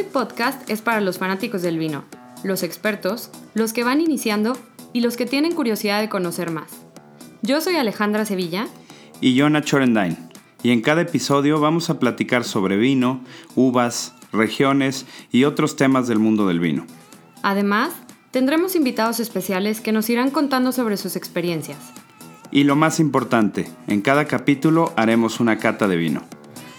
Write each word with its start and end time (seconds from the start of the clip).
Squid 0.00 0.12
Podcast 0.12 0.70
es 0.70 0.80
para 0.80 1.02
los 1.02 1.18
fanáticos 1.18 1.60
del 1.60 1.78
vino, 1.78 2.04
los 2.42 2.62
expertos, 2.62 3.30
los 3.52 3.74
que 3.74 3.84
van 3.84 4.00
iniciando 4.00 4.56
y 4.94 5.00
los 5.00 5.18
que 5.18 5.26
tienen 5.26 5.54
curiosidad 5.54 6.00
de 6.00 6.08
conocer 6.08 6.50
más. 6.50 6.70
Yo 7.42 7.60
soy 7.60 7.76
Alejandra 7.76 8.24
Sevilla. 8.24 8.66
Y 9.20 9.34
yo 9.34 9.50
Nacho 9.50 9.76
Orendain. 9.76 10.16
Y 10.62 10.70
en 10.70 10.80
cada 10.80 11.02
episodio 11.02 11.60
vamos 11.60 11.90
a 11.90 11.98
platicar 11.98 12.44
sobre 12.44 12.78
vino, 12.78 13.20
uvas, 13.56 14.14
regiones 14.32 15.04
y 15.32 15.44
otros 15.44 15.76
temas 15.76 16.08
del 16.08 16.18
mundo 16.18 16.48
del 16.48 16.60
vino. 16.60 16.86
Además, 17.42 17.90
tendremos 18.30 18.76
invitados 18.76 19.20
especiales 19.20 19.82
que 19.82 19.92
nos 19.92 20.08
irán 20.08 20.30
contando 20.30 20.72
sobre 20.72 20.96
sus 20.96 21.14
experiencias. 21.14 21.76
Y 22.50 22.64
lo 22.64 22.74
más 22.74 23.00
importante, 23.00 23.70
en 23.86 24.00
cada 24.00 24.24
capítulo 24.24 24.94
haremos 24.96 25.40
una 25.40 25.58
cata 25.58 25.88
de 25.88 25.96
vino. 25.96 26.22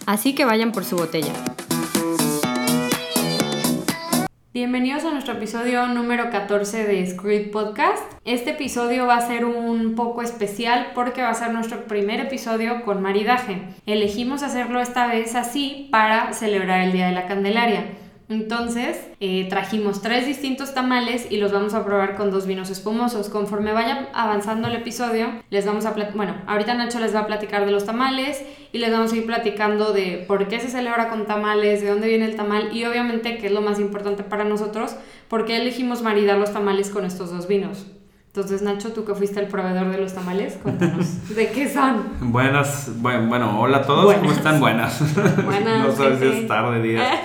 Así 0.08 0.34
que 0.34 0.44
vayan 0.44 0.72
por 0.72 0.86
su 0.86 0.96
botella. 0.96 1.34
Bienvenidos 4.54 5.06
a 5.06 5.12
nuestro 5.12 5.36
episodio 5.36 5.88
número 5.88 6.30
14 6.30 6.86
de 6.86 7.08
Script 7.08 7.54
Podcast. 7.54 8.04
Este 8.26 8.50
episodio 8.50 9.08
va 9.08 9.16
a 9.16 9.26
ser 9.26 9.46
un 9.46 9.96
poco 9.96 10.22
especial 10.22 10.92
porque 10.94 11.22
va 11.22 11.30
a 11.30 11.34
ser 11.34 11.54
nuestro 11.54 11.86
primer 11.86 12.20
episodio 12.20 12.84
con 12.84 13.02
maridaje. 13.02 13.62
Elegimos 13.86 14.44
hacerlo 14.44 14.82
esta 14.82 15.08
vez 15.08 15.36
así 15.36 15.88
para 15.90 16.34
celebrar 16.34 16.82
el 16.82 16.92
Día 16.92 17.08
de 17.08 17.14
la 17.14 17.28
Candelaria. 17.28 17.86
Entonces, 18.32 18.98
eh, 19.20 19.48
trajimos 19.50 20.02
tres 20.02 20.26
distintos 20.26 20.74
tamales 20.74 21.28
y 21.30 21.36
los 21.36 21.52
vamos 21.52 21.74
a 21.74 21.84
probar 21.84 22.16
con 22.16 22.32
dos 22.32 22.48
vinos 22.48 22.70
espumosos. 22.70 23.28
Conforme 23.28 23.74
vaya 23.74 24.08
avanzando 24.14 24.70
el 24.70 24.76
episodio, 24.76 25.28
les 25.50 25.66
vamos 25.66 25.86
a 25.86 25.94
bueno, 26.16 26.38
ahorita 26.48 26.74
Nacho 26.74 27.02
les 27.02 27.14
va 27.14 27.20
a 27.20 27.28
platicar 27.28 27.66
de 27.66 27.74
los 27.74 27.86
tamales 27.86 28.42
y 28.72 28.78
les 28.78 28.90
vamos 28.90 29.12
a 29.12 29.18
ir 29.18 29.26
platicando 29.26 29.92
de 29.92 30.24
por 30.30 30.48
qué 30.48 30.62
se 30.62 30.70
celebra 30.70 31.10
con 31.10 31.26
tamales, 31.26 31.82
de 31.82 31.90
dónde 31.90 32.08
viene 32.08 32.24
el 32.24 32.38
tamal 32.38 32.74
y 32.74 32.86
obviamente, 32.86 33.38
que 33.38 33.48
es 33.48 33.52
lo 33.52 33.60
más 33.60 33.82
importante 33.82 34.24
para 34.24 34.46
nosotros, 34.46 34.96
por 35.28 35.44
qué 35.44 35.58
elegimos 35.58 36.02
maridar 36.02 36.38
los 36.38 36.54
tamales 36.54 36.90
con 36.90 37.04
estos 37.04 37.32
dos 37.32 37.50
vinos. 37.50 37.86
Entonces, 38.28 38.62
Nacho, 38.62 38.94
tú 38.94 39.04
que 39.04 39.14
fuiste 39.14 39.42
el 39.42 39.48
proveedor 39.48 39.92
de 39.92 39.98
los 39.98 40.14
tamales, 40.14 40.58
cuéntanos, 40.64 41.28
¿de 41.36 41.50
qué 41.50 41.68
son? 41.68 42.32
Buenas, 42.32 42.90
bueno, 42.96 43.60
hola 43.60 43.80
a 43.80 43.82
todos, 43.82 44.16
¿cómo 44.16 44.32
están? 44.32 44.62
Buenas. 44.62 45.02
Buenas. 45.44 45.86
no 45.86 45.92
sabes 45.92 46.20
si 46.20 46.26
es 46.28 46.48
tarde, 46.48 46.82
día. 46.82 47.24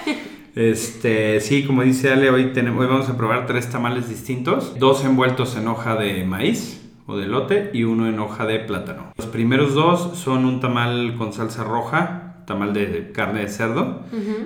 Este, 0.57 1.39
sí, 1.41 1.65
como 1.65 1.83
dice 1.83 2.11
Ale, 2.11 2.31
hoy, 2.31 2.47
tenemos, 2.55 2.81
hoy 2.81 2.87
vamos 2.87 3.11
a 3.11 3.17
probar 3.19 3.45
tres 3.47 3.69
tamales 3.69 4.09
distintos. 4.09 4.79
Dos 4.79 5.05
envueltos 5.05 5.55
en 5.55 5.69
hoja 5.69 5.97
de 5.97 6.25
maíz 6.25 6.83
o 7.05 7.19
de 7.19 7.27
lote 7.27 7.71
y 7.75 7.85
uno 7.85 8.09
en 8.09 8.19
hoja 8.19 8.47
de 8.47 8.61
plátano. 8.61 9.13
Los 9.19 9.27
primeros 9.27 9.75
dos 9.75 10.19
son 10.19 10.47
un 10.47 10.61
tamal 10.61 11.15
con 11.19 11.35
salsa 11.35 11.63
roja, 11.63 12.43
tamal 12.47 12.73
de 12.73 13.13
carne 13.13 13.43
de 13.43 13.49
cerdo. 13.51 14.01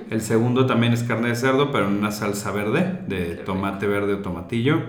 El 0.09 0.19
segundo 0.19 0.65
también 0.65 0.91
es 0.91 1.03
carne 1.03 1.29
de 1.29 1.35
cerdo, 1.35 1.71
pero 1.71 1.87
en 1.87 1.93
una 1.93 2.11
salsa 2.11 2.51
verde, 2.51 2.99
de 3.07 3.35
tomate 3.35 3.87
verde 3.87 4.15
o 4.15 4.17
tomatillo. 4.17 4.81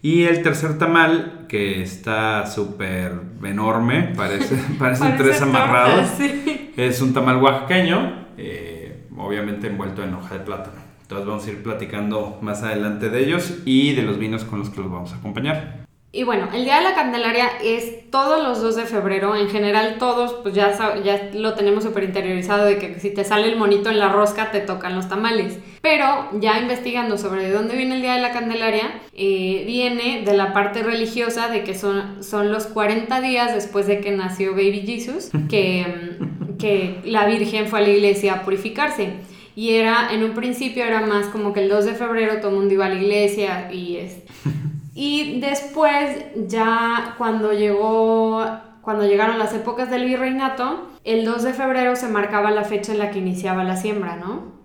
Y 0.00 0.22
el 0.22 0.44
tercer 0.44 0.78
tamal, 0.78 1.46
que 1.48 1.82
está 1.82 2.46
súper 2.46 3.14
enorme, 3.42 4.12
parece, 4.16 4.54
parecen 4.78 5.16
tres 5.16 5.42
amarrados, 5.42 6.08
es 6.76 7.02
un 7.02 7.12
tamal 7.12 7.38
oaxaqueño. 7.42 8.28
Eh, 8.36 8.77
obviamente 9.18 9.66
envuelto 9.66 10.02
en 10.02 10.14
hoja 10.14 10.38
de 10.38 10.44
plátano. 10.44 10.76
Entonces 11.02 11.26
vamos 11.26 11.46
a 11.46 11.50
ir 11.50 11.62
platicando 11.62 12.38
más 12.42 12.62
adelante 12.62 13.08
de 13.08 13.24
ellos 13.24 13.58
y 13.64 13.94
de 13.94 14.02
los 14.02 14.18
vinos 14.18 14.44
con 14.44 14.58
los 14.58 14.70
que 14.70 14.80
los 14.80 14.90
vamos 14.90 15.12
a 15.12 15.16
acompañar. 15.16 15.88
Y 16.10 16.22
bueno, 16.22 16.48
el 16.54 16.64
Día 16.64 16.78
de 16.78 16.84
la 16.84 16.94
Candelaria 16.94 17.48
es 17.62 18.10
todos 18.10 18.42
los 18.42 18.62
2 18.62 18.76
de 18.76 18.84
febrero. 18.86 19.36
En 19.36 19.50
general 19.50 19.96
todos, 19.98 20.34
pues 20.42 20.54
ya, 20.54 20.74
ya 21.04 21.30
lo 21.34 21.54
tenemos 21.54 21.84
súper 21.84 22.04
interiorizado 22.04 22.64
de 22.64 22.78
que 22.78 22.98
si 22.98 23.10
te 23.10 23.24
sale 23.24 23.46
el 23.48 23.56
monito 23.56 23.90
en 23.90 23.98
la 23.98 24.08
rosca 24.08 24.50
te 24.50 24.60
tocan 24.60 24.94
los 24.94 25.08
tamales. 25.08 25.58
Pero 25.82 26.28
ya 26.40 26.58
investigando 26.60 27.18
sobre 27.18 27.44
de 27.44 27.52
dónde 27.52 27.76
viene 27.76 27.96
el 27.96 28.02
Día 28.02 28.14
de 28.14 28.22
la 28.22 28.32
Candelaria, 28.32 29.02
eh, 29.12 29.64
viene 29.66 30.22
de 30.24 30.34
la 30.34 30.54
parte 30.54 30.82
religiosa 30.82 31.48
de 31.48 31.62
que 31.62 31.74
son, 31.74 32.24
son 32.24 32.50
los 32.50 32.66
40 32.66 33.20
días 33.20 33.54
después 33.54 33.86
de 33.86 34.00
que 34.00 34.10
nació 34.10 34.52
Baby 34.52 34.84
Jesus, 34.86 35.30
que... 35.48 36.18
Que 36.58 37.00
la 37.04 37.26
Virgen 37.26 37.66
fue 37.66 37.80
a 37.80 37.82
la 37.82 37.90
iglesia 37.90 38.34
a 38.34 38.42
purificarse. 38.42 39.12
Y 39.54 39.70
era, 39.70 40.12
en 40.12 40.22
un 40.22 40.34
principio 40.34 40.84
era 40.84 41.00
más 41.00 41.26
como 41.26 41.52
que 41.52 41.60
el 41.60 41.68
2 41.68 41.84
de 41.84 41.94
febrero 41.94 42.38
todo 42.38 42.50
el 42.50 42.56
mundo 42.56 42.74
iba 42.74 42.86
a 42.86 42.90
la 42.90 42.94
iglesia 42.94 43.72
y 43.72 43.96
es... 43.96 44.16
Y 45.00 45.38
después 45.38 46.24
ya 46.48 47.14
cuando 47.18 47.52
llegó, 47.52 48.44
cuando 48.80 49.06
llegaron 49.06 49.38
las 49.38 49.54
épocas 49.54 49.90
del 49.90 50.06
virreinato, 50.06 50.88
el 51.04 51.24
2 51.24 51.44
de 51.44 51.52
febrero 51.52 51.94
se 51.94 52.08
marcaba 52.08 52.50
la 52.50 52.64
fecha 52.64 52.90
en 52.90 52.98
la 52.98 53.12
que 53.12 53.20
iniciaba 53.20 53.62
la 53.62 53.76
siembra, 53.76 54.16
¿no? 54.16 54.58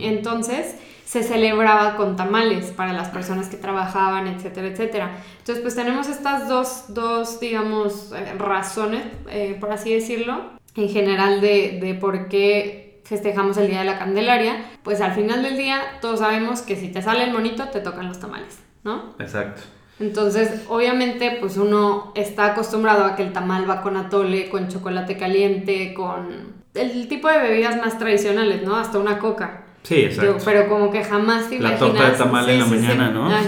Entonces 0.00 0.74
se 1.04 1.22
celebraba 1.22 1.96
con 1.96 2.14
tamales 2.14 2.66
para 2.66 2.92
las 2.92 3.08
personas 3.08 3.48
que 3.48 3.56
trabajaban, 3.56 4.28
etcétera, 4.28 4.68
etcétera. 4.68 5.10
Entonces, 5.38 5.60
pues 5.60 5.74
tenemos 5.74 6.08
estas 6.08 6.48
dos, 6.48 6.84
dos 6.94 7.40
digamos, 7.40 8.12
eh, 8.12 8.34
razones, 8.38 9.02
eh, 9.28 9.56
por 9.58 9.72
así 9.72 9.92
decirlo, 9.92 10.59
en 10.82 10.88
general 10.88 11.40
de, 11.40 11.78
de 11.80 11.94
por 11.94 12.28
qué 12.28 13.00
festejamos 13.04 13.56
el 13.56 13.68
Día 13.68 13.80
de 13.80 13.84
la 13.86 13.98
Candelaria, 13.98 14.64
pues 14.82 15.00
al 15.00 15.12
final 15.12 15.42
del 15.42 15.56
día 15.56 15.80
todos 16.00 16.20
sabemos 16.20 16.62
que 16.62 16.76
si 16.76 16.88
te 16.88 17.02
sale 17.02 17.24
el 17.24 17.32
monito 17.32 17.68
te 17.68 17.80
tocan 17.80 18.06
los 18.06 18.20
tamales, 18.20 18.60
¿no? 18.84 19.14
Exacto. 19.18 19.62
Entonces, 19.98 20.64
obviamente, 20.68 21.36
pues 21.40 21.56
uno 21.58 22.12
está 22.14 22.46
acostumbrado 22.46 23.04
a 23.04 23.16
que 23.16 23.22
el 23.22 23.32
tamal 23.32 23.68
va 23.68 23.82
con 23.82 23.96
atole, 23.96 24.48
con 24.48 24.68
chocolate 24.68 25.16
caliente, 25.16 25.92
con 25.92 26.54
el 26.72 27.08
tipo 27.08 27.28
de 27.28 27.38
bebidas 27.38 27.76
más 27.76 27.98
tradicionales, 27.98 28.62
¿no? 28.62 28.76
Hasta 28.76 28.98
una 28.98 29.18
coca. 29.18 29.64
Sí, 29.82 30.02
exacto. 30.02 30.36
pero 30.44 30.68
como 30.68 30.90
que 30.90 31.02
jamás 31.02 31.48
te 31.48 31.56
imaginas... 31.56 31.80
La 31.80 31.86
torta 31.86 32.10
de 32.10 32.16
tamal 32.16 32.50
en 32.50 32.58
la 32.58 32.66
mañana, 32.66 33.10
¿no? 33.10 33.30
Ah, 33.30 33.40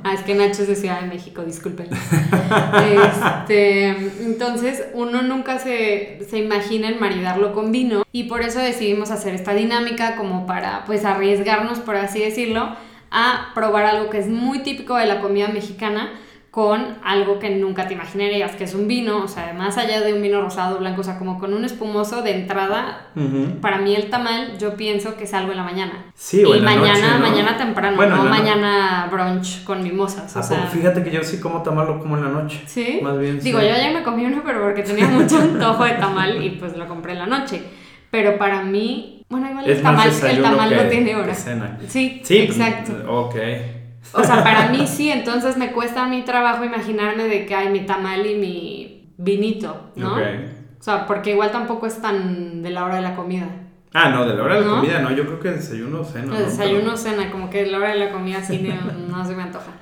ah, 0.04 0.14
es 0.14 0.20
que 0.20 0.34
Nacho 0.34 0.62
es 0.62 0.68
de 0.68 0.76
Ciudad 0.76 1.00
de 1.00 1.08
México, 1.08 1.42
disculpen. 1.42 1.88
este, 1.90 3.88
entonces, 4.24 4.84
uno 4.94 5.22
nunca 5.22 5.58
se, 5.58 6.20
se 6.30 6.38
imagina 6.38 6.88
en 6.88 7.00
maridarlo 7.00 7.52
con 7.52 7.72
vino 7.72 8.04
y 8.12 8.24
por 8.24 8.42
eso 8.42 8.60
decidimos 8.60 9.10
hacer 9.10 9.34
esta 9.34 9.52
dinámica 9.52 10.16
como 10.16 10.46
para, 10.46 10.84
pues, 10.84 11.04
arriesgarnos, 11.04 11.80
por 11.80 11.96
así 11.96 12.20
decirlo, 12.20 12.76
a 13.10 13.50
probar 13.54 13.84
algo 13.84 14.10
que 14.10 14.18
es 14.18 14.28
muy 14.28 14.60
típico 14.60 14.96
de 14.96 15.06
la 15.06 15.20
comida 15.20 15.48
mexicana, 15.48 16.12
con 16.52 16.98
algo 17.02 17.38
que 17.38 17.48
nunca 17.48 17.88
te 17.88 17.94
imaginarías, 17.94 18.56
que 18.56 18.64
es 18.64 18.74
un 18.74 18.86
vino, 18.86 19.24
o 19.24 19.26
sea, 19.26 19.54
más 19.54 19.78
allá 19.78 20.02
de 20.02 20.12
un 20.12 20.20
vino 20.20 20.42
rosado, 20.42 20.78
blanco, 20.80 21.00
o 21.00 21.04
sea, 21.04 21.18
como 21.18 21.38
con 21.38 21.54
un 21.54 21.64
espumoso 21.64 22.20
de 22.20 22.32
entrada, 22.32 23.06
para 23.62 23.78
mí 23.78 23.94
el 23.96 24.10
tamal 24.10 24.58
yo 24.58 24.76
pienso 24.76 25.16
que 25.16 25.24
es 25.24 25.32
algo 25.32 25.52
en 25.52 25.56
la 25.56 25.62
mañana. 25.62 26.12
Sí, 26.14 26.44
o 26.44 26.54
y 26.54 26.60
mañana, 26.60 27.16
mañana 27.16 27.56
temprano, 27.56 28.06
no 28.06 28.24
mañana 28.24 29.08
brunch 29.10 29.64
con 29.64 29.82
mimosas. 29.82 30.36
O 30.36 30.42
sea, 30.42 30.66
fíjate 30.66 31.02
que 31.02 31.10
yo 31.10 31.24
sí 31.24 31.40
como 31.40 31.62
tamal 31.62 31.86
lo 31.86 31.98
como 31.98 32.18
en 32.18 32.24
la 32.24 32.28
noche. 32.28 32.62
Sí. 32.66 33.00
Más 33.02 33.18
bien. 33.18 33.40
Digo, 33.40 33.58
yo 33.58 33.68
ya 33.68 33.90
me 33.90 34.02
comí 34.02 34.26
uno, 34.26 34.42
pero 34.44 34.60
porque 34.60 34.82
tenía 34.82 35.08
mucho 35.08 35.38
antojo 35.38 35.84
de 35.84 35.92
tamal 35.92 36.44
y 36.44 36.50
pues 36.50 36.76
lo 36.76 36.86
compré 36.86 37.12
en 37.12 37.20
la 37.20 37.26
noche. 37.26 37.62
Pero 38.10 38.36
para 38.36 38.62
mí, 38.62 39.24
bueno, 39.30 39.48
igual 39.48 39.70
el 39.70 39.80
tamal, 39.80 40.10
el 40.10 40.42
tamal 40.42 40.76
no 40.76 40.82
tiene 40.90 41.16
hora. 41.16 41.34
Sí, 41.34 42.20
sí, 42.22 42.38
exacto. 42.40 42.92
Ok. 43.10 43.36
O 44.12 44.24
sea, 44.24 44.42
para 44.42 44.68
mí 44.68 44.86
sí, 44.86 45.10
entonces 45.10 45.56
me 45.56 45.72
cuesta 45.72 46.06
mi 46.06 46.22
trabajo 46.22 46.64
imaginarme 46.64 47.24
de 47.24 47.46
que 47.46 47.54
hay 47.54 47.70
mi 47.70 47.86
tamal 47.86 48.26
y 48.26 48.34
mi 48.34 49.12
vinito, 49.16 49.90
¿no? 49.96 50.16
O 50.16 50.84
sea, 50.84 51.06
porque 51.06 51.30
igual 51.30 51.52
tampoco 51.52 51.86
es 51.86 52.00
tan 52.02 52.62
de 52.62 52.70
la 52.70 52.84
hora 52.84 52.96
de 52.96 53.02
la 53.02 53.14
comida. 53.14 53.46
Ah, 53.94 54.08
no, 54.08 54.26
de 54.26 54.34
la 54.34 54.42
hora 54.42 54.56
de 54.56 54.62
la 54.62 54.70
comida, 54.70 54.98
no, 55.00 55.12
yo 55.12 55.24
creo 55.26 55.38
que 55.38 55.50
desayuno 55.50 56.00
o 56.00 56.04
cena. 56.04 56.36
Desayuno 56.38 56.94
o 56.94 56.96
cena, 56.96 57.30
como 57.30 57.48
que 57.48 57.64
de 57.64 57.70
la 57.70 57.78
hora 57.78 57.90
de 57.90 57.98
la 57.98 58.10
comida 58.10 58.42
sí 58.42 58.68
no, 59.08 59.24
se 59.24 59.34
me 59.34 59.42
antoja. 59.42 59.72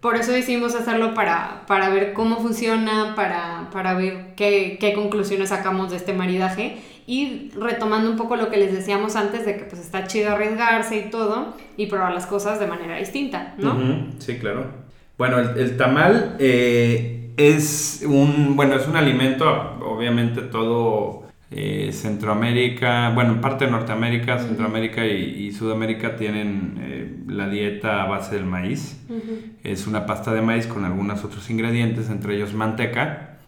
Por 0.00 0.16
eso 0.16 0.32
decidimos 0.32 0.74
hacerlo 0.74 1.14
para, 1.14 1.62
para 1.66 1.88
ver 1.88 2.12
cómo 2.12 2.38
funciona, 2.40 3.14
para, 3.14 3.68
para 3.72 3.94
ver 3.94 4.34
qué, 4.34 4.76
qué 4.78 4.92
conclusiones 4.92 5.48
sacamos 5.50 5.90
de 5.90 5.96
este 5.96 6.12
maridaje 6.12 6.82
y 7.06 7.50
retomando 7.58 8.10
un 8.10 8.16
poco 8.16 8.36
lo 8.36 8.50
que 8.50 8.56
les 8.56 8.72
decíamos 8.72 9.16
antes 9.16 9.44
de 9.44 9.56
que 9.56 9.64
pues 9.64 9.80
está 9.80 10.06
chido 10.06 10.30
arriesgarse 10.30 10.96
y 10.96 11.10
todo 11.10 11.54
y 11.76 11.86
probar 11.86 12.12
las 12.12 12.26
cosas 12.26 12.58
de 12.58 12.66
manera 12.66 12.96
distinta, 12.96 13.54
¿no? 13.58 13.76
Sí, 14.18 14.38
claro. 14.38 14.84
Bueno, 15.18 15.38
el, 15.38 15.76
tamal 15.76 16.36
eh, 16.40 17.30
es 17.36 18.04
un, 18.06 18.56
bueno, 18.56 18.74
es 18.74 18.88
un 18.88 18.96
alimento, 18.96 19.46
obviamente 19.84 20.40
todo 20.40 21.24
eh, 21.50 21.90
Centroamérica, 21.92 23.10
bueno, 23.10 23.34
en 23.34 23.40
parte 23.40 23.66
de 23.66 23.70
Norteamérica, 23.70 24.38
Centroamérica 24.38 25.06
y, 25.06 25.52
Sudamérica 25.52 26.16
tienen 26.16 26.78
eh, 26.80 27.16
la 27.28 27.48
dieta 27.48 28.02
a 28.02 28.06
base 28.06 28.34
del 28.34 28.44
maíz. 28.44 29.00
Es 29.62 29.86
una 29.86 30.04
pasta 30.04 30.32
de 30.32 30.42
maíz 30.42 30.66
con 30.66 30.84
algunos 30.84 31.22
otros 31.22 31.48
ingredientes, 31.48 32.10
entre 32.10 32.34
ellos 32.34 32.54
manteca, 32.54 33.38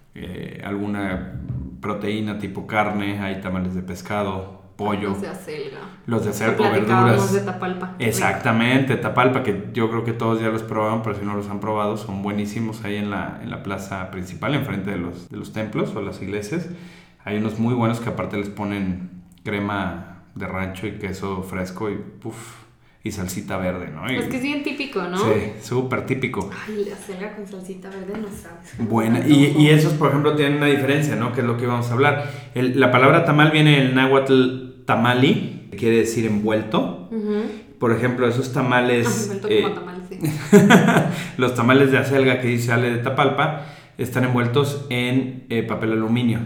alguna 0.62 1.40
proteína 1.80 2.38
tipo 2.38 2.66
carne, 2.66 3.20
hay 3.20 3.40
tamales 3.40 3.74
de 3.74 3.82
pescado, 3.82 4.62
pollo. 4.76 5.10
Los 5.10 5.20
de 5.20 5.28
acelga. 5.28 5.78
Los 6.06 6.24
de 6.24 6.30
acelga, 6.30 6.70
verduras. 6.70 7.32
de 7.32 7.40
Tapalpa. 7.40 7.94
Exactamente, 7.98 8.96
Tapalpa, 8.96 9.42
que 9.42 9.70
yo 9.72 9.90
creo 9.90 10.04
que 10.04 10.12
todos 10.12 10.40
ya 10.40 10.48
los 10.48 10.62
probaron, 10.62 11.02
pero 11.02 11.16
si 11.16 11.24
no 11.24 11.34
los 11.34 11.48
han 11.48 11.60
probado, 11.60 11.96
son 11.96 12.22
buenísimos 12.22 12.84
ahí 12.84 12.96
en 12.96 13.10
la, 13.10 13.40
en 13.42 13.50
la 13.50 13.62
plaza 13.62 14.10
principal, 14.10 14.54
enfrente 14.54 14.90
de 14.90 14.98
los, 14.98 15.28
de 15.28 15.36
los 15.36 15.52
templos 15.52 15.94
o 15.94 16.02
las 16.02 16.20
iglesias. 16.22 16.68
Hay 17.24 17.38
unos 17.38 17.58
muy 17.58 17.74
buenos 17.74 18.00
que 18.00 18.10
aparte 18.10 18.36
les 18.36 18.48
ponen 18.48 19.24
crema 19.42 20.24
de 20.34 20.46
rancho 20.46 20.86
y 20.86 20.98
queso 20.98 21.42
fresco 21.42 21.90
y 21.90 21.96
puff 21.96 22.65
y 23.06 23.12
salsita 23.12 23.56
verde, 23.56 23.88
¿no? 23.94 24.04
Es 24.08 24.24
que 24.26 24.36
es 24.38 24.42
bien 24.42 24.64
típico, 24.64 25.00
¿no? 25.02 25.16
Sí, 25.16 25.52
súper 25.62 26.06
típico. 26.06 26.50
Ay, 26.66 26.86
la 26.90 26.96
selga 26.96 27.36
con 27.36 27.46
salsita 27.46 27.88
verde 27.88 28.20
no 28.20 28.26
sabes. 28.26 28.88
Buena, 28.90 29.24
y, 29.24 29.54
y, 29.56 29.68
esos, 29.68 29.92
por 29.92 30.08
ejemplo, 30.08 30.34
tienen 30.34 30.56
una 30.56 30.66
diferencia, 30.66 31.14
¿no? 31.14 31.32
Que 31.32 31.40
es 31.40 31.46
lo 31.46 31.56
que 31.56 31.64
íbamos 31.64 31.88
a 31.88 31.92
hablar. 31.92 32.30
la 32.54 32.90
palabra 32.90 33.24
tamal 33.24 33.52
viene 33.52 33.78
del 33.78 33.94
náhuatl 33.94 34.84
tamali, 34.86 35.68
que 35.70 35.76
quiere 35.76 35.98
decir 35.98 36.26
envuelto. 36.26 37.08
Por 37.78 37.92
ejemplo, 37.92 38.26
esos 38.26 38.52
tamales... 38.52 39.38
como 39.40 39.52
eh, 39.52 39.66
tamal, 39.72 40.02
sí. 40.08 40.18
los 41.36 41.54
tamales 41.54 41.92
de 41.92 41.98
acelga 41.98 42.40
que 42.40 42.48
dice 42.48 42.72
Ale 42.72 42.90
de 42.90 42.98
Tapalpa 42.98 43.66
están 43.98 44.24
envueltos 44.24 44.86
en 44.88 45.44
eh, 45.50 45.62
papel 45.62 45.92
aluminio 45.92 46.40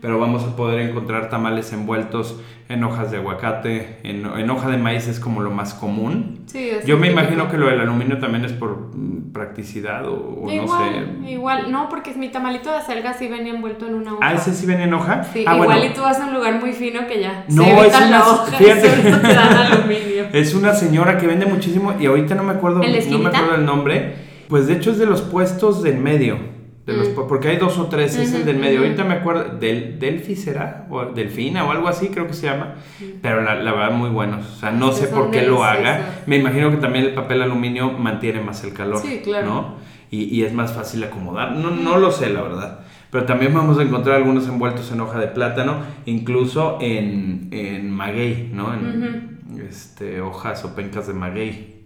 pero 0.00 0.18
vamos 0.18 0.42
a 0.44 0.56
poder 0.56 0.80
encontrar 0.80 1.30
tamales 1.30 1.72
envueltos 1.72 2.40
en 2.68 2.82
hojas 2.82 3.12
de 3.12 3.18
aguacate, 3.18 3.98
en, 4.02 4.50
hoja 4.50 4.68
de 4.68 4.76
maíz 4.76 5.06
es 5.06 5.20
como 5.20 5.40
lo 5.40 5.50
más 5.50 5.72
común. 5.74 6.44
Yo 6.84 6.98
me 6.98 7.10
imagino 7.10 7.48
que 7.48 7.56
lo 7.56 7.68
del 7.68 7.80
aluminio 7.80 8.18
también 8.18 8.44
es 8.44 8.52
por 8.52 8.90
mm, 8.92 9.32
practicidad 9.32 10.04
o, 10.08 10.46
no 10.46 10.66
sé. 10.66 11.30
Igual, 11.30 11.70
no, 11.70 11.88
porque 11.88 12.12
mi 12.14 12.28
tamalito 12.28 12.70
de 12.70 12.78
acelga 12.78 13.14
sí 13.14 13.28
venía 13.28 13.54
envuelto 13.54 13.86
en 13.86 13.94
una 13.94 14.14
hoja. 14.14 14.26
Ah, 14.26 14.34
ese 14.34 14.52
sí 14.52 14.66
venía 14.66 14.86
en 14.86 14.94
hoja. 14.94 15.22
Sí, 15.22 15.44
ah, 15.46 15.56
igual 15.56 15.84
y 15.84 15.94
tú 15.94 16.00
vas 16.00 16.18
a 16.18 16.26
un 16.26 16.34
lugar 16.34 16.60
muy 16.60 16.72
fino 16.72 17.06
que 17.06 17.20
ya. 17.20 17.44
No, 17.48 17.64
es 17.84 17.94
una, 17.94 18.24
Es 20.32 20.54
una 20.54 20.74
señora 20.74 21.18
que 21.18 21.26
vende 21.28 21.46
muchísimo 21.46 21.94
y 22.00 22.06
ahorita 22.06 22.34
no 22.34 22.42
me 22.42 22.54
acuerdo, 22.54 22.80
no 22.80 23.18
me 23.18 23.28
acuerdo 23.28 23.54
el 23.54 23.64
nombre. 23.64 24.26
Pues 24.48 24.66
de 24.66 24.74
hecho 24.74 24.90
es 24.90 24.98
de 24.98 25.06
los 25.06 25.22
puestos 25.22 25.82
del 25.82 25.98
medio. 25.98 26.55
Mm. 26.86 27.26
porque 27.28 27.48
hay 27.48 27.56
dos 27.56 27.78
o 27.78 27.86
tres, 27.86 28.16
es 28.16 28.32
el 28.32 28.44
del 28.44 28.58
medio. 28.58 28.80
Ahorita 28.80 29.02
me 29.02 29.14
acuerdo, 29.14 29.56
del 29.58 29.98
Delphi 29.98 30.36
será, 30.36 30.86
o 30.88 31.06
Delfina 31.06 31.64
o 31.64 31.72
algo 31.72 31.88
así, 31.88 32.08
creo 32.08 32.28
que 32.28 32.32
se 32.32 32.46
llama. 32.46 32.74
Pero 33.20 33.42
la, 33.42 33.56
la 33.56 33.72
verdad, 33.72 33.90
muy 33.90 34.10
buenos. 34.10 34.46
O 34.46 34.56
sea, 34.60 34.70
no 34.70 34.92
sé 34.92 35.08
por 35.08 35.30
qué 35.32 35.42
lo 35.42 35.64
haga. 35.64 36.22
Me 36.26 36.36
imagino 36.36 36.70
que 36.70 36.76
también 36.76 37.06
el 37.06 37.14
papel 37.14 37.42
aluminio 37.42 37.90
mantiene 37.90 38.40
más 38.40 38.62
el 38.62 38.72
calor. 38.72 39.00
Sí, 39.00 39.20
claro. 39.24 39.46
¿no? 39.46 39.74
Y, 40.10 40.24
y, 40.24 40.44
es 40.44 40.52
más 40.52 40.72
fácil 40.72 41.02
acomodar. 41.02 41.52
No, 41.56 41.70
no 41.70 41.98
lo 41.98 42.12
sé, 42.12 42.30
la 42.30 42.42
verdad. 42.42 42.80
Pero 43.10 43.24
también 43.24 43.52
vamos 43.52 43.78
a 43.78 43.82
encontrar 43.82 44.16
algunos 44.16 44.46
envueltos 44.46 44.92
en 44.92 45.00
hoja 45.00 45.18
de 45.18 45.26
plátano, 45.26 45.78
incluso 46.04 46.78
en, 46.80 47.48
en 47.50 47.90
maguey, 47.90 48.50
¿no? 48.52 48.72
En 48.72 49.40
este, 49.68 50.20
hojas 50.20 50.64
o 50.64 50.76
pencas 50.76 51.08
de 51.08 51.14
maguey. 51.14 51.76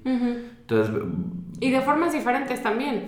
Entonces 0.70 0.94
y 1.62 1.70
de 1.70 1.82
formas 1.82 2.14
diferentes 2.14 2.62
también. 2.62 3.04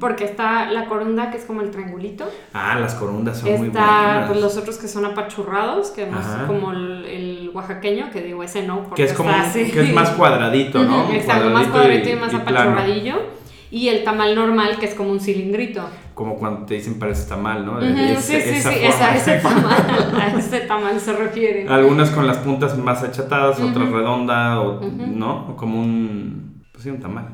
Porque 0.00 0.24
está 0.24 0.70
la 0.70 0.86
corunda, 0.86 1.30
que 1.30 1.38
es 1.38 1.44
como 1.44 1.60
el 1.60 1.70
triangulito. 1.70 2.28
Ah, 2.52 2.76
las 2.78 2.96
corundas 2.96 3.38
son 3.38 3.50
muy 3.50 3.68
buenas. 3.68 3.76
Está 3.76 4.24
pues, 4.26 4.40
los 4.40 4.56
otros 4.56 4.76
que 4.76 4.88
son 4.88 5.04
apachurrados, 5.04 5.90
que 5.90 6.06
no 6.06 6.18
es 6.18 6.26
como 6.48 6.72
el, 6.72 7.50
oaxaqueño, 7.54 8.10
que 8.10 8.22
digo 8.22 8.42
ese 8.42 8.66
no, 8.66 8.82
porque 8.84 9.04
que 9.04 9.10
es 9.10 9.12
como 9.12 9.30
que 9.52 9.80
es 9.82 9.94
más 9.94 10.10
cuadradito, 10.10 10.82
¿no? 10.82 11.12
Exacto, 11.12 11.50
más 11.50 11.68
cuadradito 11.68 12.08
y, 12.08 12.16
más 12.16 12.34
apachurradillo. 12.34 13.42
Y 13.70 13.88
el 13.88 14.04
tamal 14.04 14.34
normal, 14.34 14.78
que 14.78 14.86
es 14.86 14.94
como 14.94 15.12
un 15.12 15.20
cilindrito. 15.20 15.82
Como 16.14 16.36
cuando 16.36 16.66
te 16.66 16.74
dicen 16.74 16.98
parece 16.98 17.26
tamal, 17.28 17.64
¿no? 17.64 17.80
sí, 17.80 18.40
sí, 18.40 18.60
sí, 18.60 18.68
esa, 18.82 19.16
ese 19.16 19.38
tamal, 19.42 20.14
a 20.20 20.38
ese 20.38 20.60
tamal 20.60 21.00
se 21.00 21.12
refiere. 21.12 21.66
Algunas 21.68 22.10
con 22.10 22.26
las 22.26 22.38
puntas 22.38 22.76
más 22.76 23.02
achatadas, 23.02 23.60
otras 23.60 23.88
redonda, 23.88 24.60
o, 24.60 24.80
¿no? 24.80 25.46
O 25.48 25.56
como 25.56 25.80
un, 25.80 26.51
pues 26.82 26.84
sí, 26.84 26.90
un 26.90 27.00
tamal. 27.00 27.28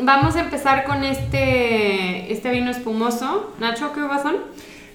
Vamos 0.00 0.36
a 0.36 0.40
empezar 0.40 0.84
con 0.84 1.04
este, 1.04 2.32
este 2.32 2.50
vino 2.50 2.70
espumoso. 2.70 3.52
Nacho, 3.60 3.92
¿qué 3.92 4.02
uvas 4.02 4.22
son? 4.22 4.36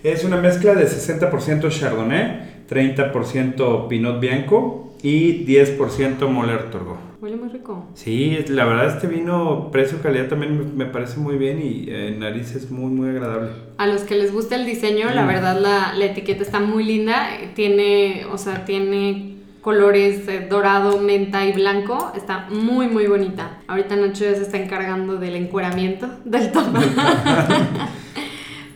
Es 0.04 0.24
una 0.24 0.38
mezcla 0.38 0.74
de 0.74 0.86
60% 0.86 1.70
Chardonnay, 1.70 2.66
30% 2.70 3.88
Pinot 3.88 4.20
Bianco 4.20 4.96
y 5.04 5.46
10% 5.46 6.28
Moller 6.28 6.72
Torgo. 6.72 6.98
Huele 7.22 7.38
muy 7.38 7.50
rico. 7.50 7.86
Sí, 7.94 8.44
la 8.50 8.66
verdad 8.66 8.96
este 8.96 9.08
vino, 9.08 9.70
precio-calidad 9.72 10.28
también 10.28 10.76
me, 10.76 10.86
parece 10.86 11.20
muy 11.20 11.38
bien 11.38 11.62
y 11.62 11.90
en 11.90 12.20
nariz 12.20 12.56
es 12.56 12.70
muy, 12.70 12.92
muy 12.92 13.10
agradable. 13.10 13.50
A 13.78 13.88
los 13.88 14.02
que 14.02 14.16
les 14.16 14.34
gusta 14.34 14.56
el 14.56 14.66
diseño, 14.66 15.10
la 15.12 15.24
mm. 15.24 15.28
verdad 15.28 15.60
la, 15.60 15.94
la 15.94 16.06
etiqueta 16.06 16.44
está 16.44 16.60
muy 16.60 16.84
linda. 16.84 17.30
Tiene, 17.56 18.26
o 18.32 18.38
sea, 18.38 18.66
tiene 18.66 19.33
colores 19.64 20.28
eh, 20.28 20.46
dorado, 20.48 21.00
menta 21.00 21.46
y 21.46 21.54
blanco. 21.54 22.12
Está 22.16 22.48
muy, 22.50 22.88
muy 22.88 23.08
bonita. 23.08 23.62
Ahorita 23.68 23.96
Nacho 23.96 24.26
ya 24.26 24.36
se 24.36 24.44
está 24.44 24.58
encargando 24.58 25.16
del 25.16 25.36
encueramiento 25.36 26.08
del 26.26 26.52
toma 26.52 26.84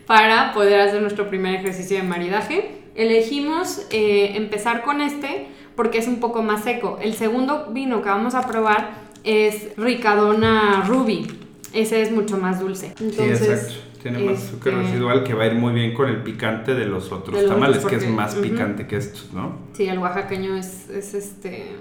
para 0.07 0.53
poder 0.53 0.79
hacer 0.79 1.01
nuestro 1.01 1.29
primer 1.29 1.55
ejercicio 1.55 1.97
de 1.97 2.03
maridaje. 2.03 2.81
Elegimos 2.95 3.85
eh, 3.91 4.31
empezar 4.35 4.81
con 4.81 5.01
este 5.01 5.47
porque 5.75 5.99
es 5.99 6.07
un 6.07 6.19
poco 6.19 6.41
más 6.41 6.63
seco. 6.63 6.97
El 7.01 7.13
segundo 7.13 7.67
vino 7.71 8.01
que 8.01 8.09
vamos 8.09 8.33
a 8.33 8.47
probar 8.47 8.91
es 9.23 9.75
Ricadona 9.75 10.85
Ruby. 10.87 11.27
Ese 11.73 12.01
es 12.01 12.11
mucho 12.11 12.37
más 12.37 12.61
dulce. 12.61 12.93
Entonces, 12.99 13.77
tiene 14.01 14.19
más 14.19 14.43
azúcar 14.43 14.73
este, 14.73 14.85
residual 14.85 15.23
que 15.23 15.33
va 15.33 15.43
a 15.43 15.47
ir 15.47 15.55
muy 15.55 15.73
bien 15.73 15.93
con 15.93 16.09
el 16.09 16.23
picante 16.23 16.73
de 16.75 16.85
los 16.85 17.11
otros 17.11 17.45
tamales, 17.45 17.85
que 17.85 17.95
es 17.95 18.09
más 18.09 18.35
picante 18.35 18.87
que 18.87 18.97
estos, 18.97 19.33
¿no? 19.33 19.57
Sí, 19.73 19.87
el 19.87 19.99
oaxaqueño 19.99 20.55
es, 20.55 20.89
es 20.89 21.13
este 21.13 21.75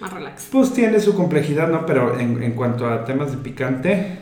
más 0.00 0.12
relax. 0.12 0.48
Pues 0.52 0.72
tiene 0.72 1.00
su 1.00 1.14
complejidad, 1.14 1.68
¿no? 1.68 1.84
Pero 1.86 2.18
en, 2.18 2.42
en 2.42 2.52
cuanto 2.52 2.86
a 2.86 3.04
temas 3.04 3.32
de 3.32 3.38
picante, 3.38 4.18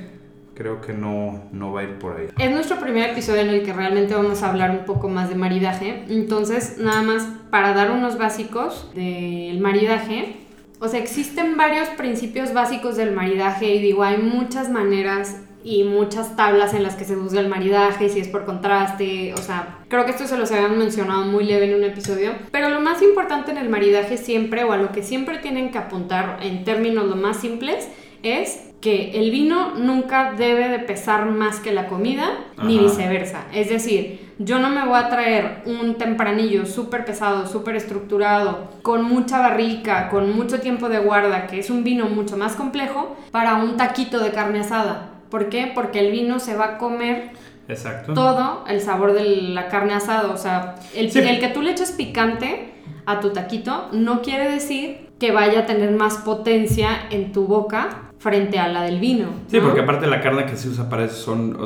creo 0.54 0.80
que 0.80 0.92
no, 0.92 1.44
no 1.52 1.72
va 1.72 1.80
a 1.80 1.84
ir 1.84 1.98
por 1.98 2.16
ahí. 2.16 2.28
Es 2.38 2.50
nuestro 2.50 2.80
primer 2.80 3.10
episodio 3.10 3.42
en 3.42 3.50
el 3.50 3.62
que 3.62 3.72
realmente 3.72 4.14
vamos 4.14 4.42
a 4.42 4.50
hablar 4.50 4.70
un 4.70 4.84
poco 4.84 5.08
más 5.08 5.28
de 5.28 5.34
maridaje. 5.34 6.04
Entonces, 6.08 6.78
nada 6.78 7.02
más 7.02 7.28
para 7.50 7.74
dar 7.74 7.90
unos 7.90 8.18
básicos 8.18 8.90
del 8.94 9.60
maridaje. 9.60 10.36
O 10.78 10.88
sea, 10.88 11.00
existen 11.00 11.56
varios 11.56 11.88
principios 11.90 12.52
básicos 12.52 12.96
del 12.96 13.12
maridaje 13.12 13.74
y 13.74 13.80
digo, 13.80 14.02
hay 14.02 14.18
muchas 14.18 14.70
maneras 14.70 15.42
y 15.66 15.82
muchas 15.82 16.36
tablas 16.36 16.74
en 16.74 16.84
las 16.84 16.94
que 16.94 17.04
se 17.04 17.16
juzga 17.16 17.40
el 17.40 17.48
maridaje, 17.48 18.08
si 18.08 18.20
es 18.20 18.28
por 18.28 18.44
contraste, 18.44 19.34
o 19.34 19.38
sea, 19.38 19.78
creo 19.88 20.04
que 20.04 20.12
esto 20.12 20.28
se 20.28 20.38
los 20.38 20.52
habían 20.52 20.78
mencionado 20.78 21.24
muy 21.24 21.42
leve 21.42 21.68
en 21.68 21.74
un 21.74 21.82
episodio, 21.82 22.34
pero 22.52 22.68
lo 22.68 22.80
más 22.80 23.02
importante 23.02 23.50
en 23.50 23.58
el 23.58 23.68
maridaje 23.68 24.16
siempre, 24.16 24.62
o 24.62 24.70
a 24.70 24.76
lo 24.76 24.92
que 24.92 25.02
siempre 25.02 25.38
tienen 25.38 25.72
que 25.72 25.78
apuntar 25.78 26.38
en 26.40 26.62
términos 26.62 27.06
lo 27.06 27.16
más 27.16 27.38
simples, 27.38 27.88
es 28.22 28.62
que 28.80 29.18
el 29.18 29.32
vino 29.32 29.74
nunca 29.74 30.34
debe 30.38 30.68
de 30.68 30.78
pesar 30.78 31.26
más 31.26 31.58
que 31.58 31.72
la 31.72 31.88
comida, 31.88 32.28
ni 32.62 32.78
viceversa. 32.78 33.46
Es 33.52 33.68
decir, 33.68 34.34
yo 34.38 34.60
no 34.60 34.70
me 34.70 34.86
voy 34.86 35.00
a 35.00 35.08
traer 35.08 35.62
un 35.66 35.96
tempranillo 35.96 36.64
súper 36.64 37.04
pesado, 37.04 37.48
súper 37.48 37.74
estructurado, 37.74 38.68
con 38.82 39.02
mucha 39.02 39.40
barrica, 39.40 40.10
con 40.10 40.36
mucho 40.36 40.60
tiempo 40.60 40.88
de 40.88 41.00
guarda, 41.00 41.48
que 41.48 41.58
es 41.58 41.70
un 41.70 41.82
vino 41.82 42.06
mucho 42.06 42.36
más 42.36 42.54
complejo, 42.54 43.16
para 43.32 43.56
un 43.56 43.76
taquito 43.76 44.20
de 44.20 44.30
carne 44.30 44.60
asada 44.60 45.15
¿Por 45.30 45.48
qué? 45.48 45.70
Porque 45.74 46.00
el 46.00 46.12
vino 46.12 46.38
se 46.38 46.56
va 46.56 46.64
a 46.64 46.78
comer 46.78 47.30
todo 48.14 48.64
el 48.68 48.80
sabor 48.80 49.12
de 49.12 49.24
la 49.24 49.68
carne 49.68 49.94
asada. 49.94 50.30
O 50.30 50.36
sea, 50.36 50.76
el, 50.94 51.16
el 51.16 51.40
que 51.40 51.48
tú 51.48 51.62
le 51.62 51.72
eches 51.72 51.92
picante 51.92 52.72
a 53.06 53.20
tu 53.20 53.30
taquito 53.30 53.88
no 53.92 54.22
quiere 54.22 54.50
decir 54.50 55.08
que 55.18 55.32
vaya 55.32 55.60
a 55.60 55.66
tener 55.66 55.90
más 55.92 56.18
potencia 56.18 56.90
en 57.10 57.32
tu 57.32 57.46
boca 57.46 58.02
frente 58.18 58.58
a 58.58 58.68
la 58.68 58.82
del 58.82 58.98
vino. 58.98 59.26
Sí, 59.46 59.60
porque 59.60 59.80
aparte 59.80 60.06
la 60.06 60.20
carne 60.20 60.46
que 60.46 60.56
se 60.56 60.68
usa 60.68 60.88
para 60.88 61.04
eso 61.04 61.16
son, 61.16 61.56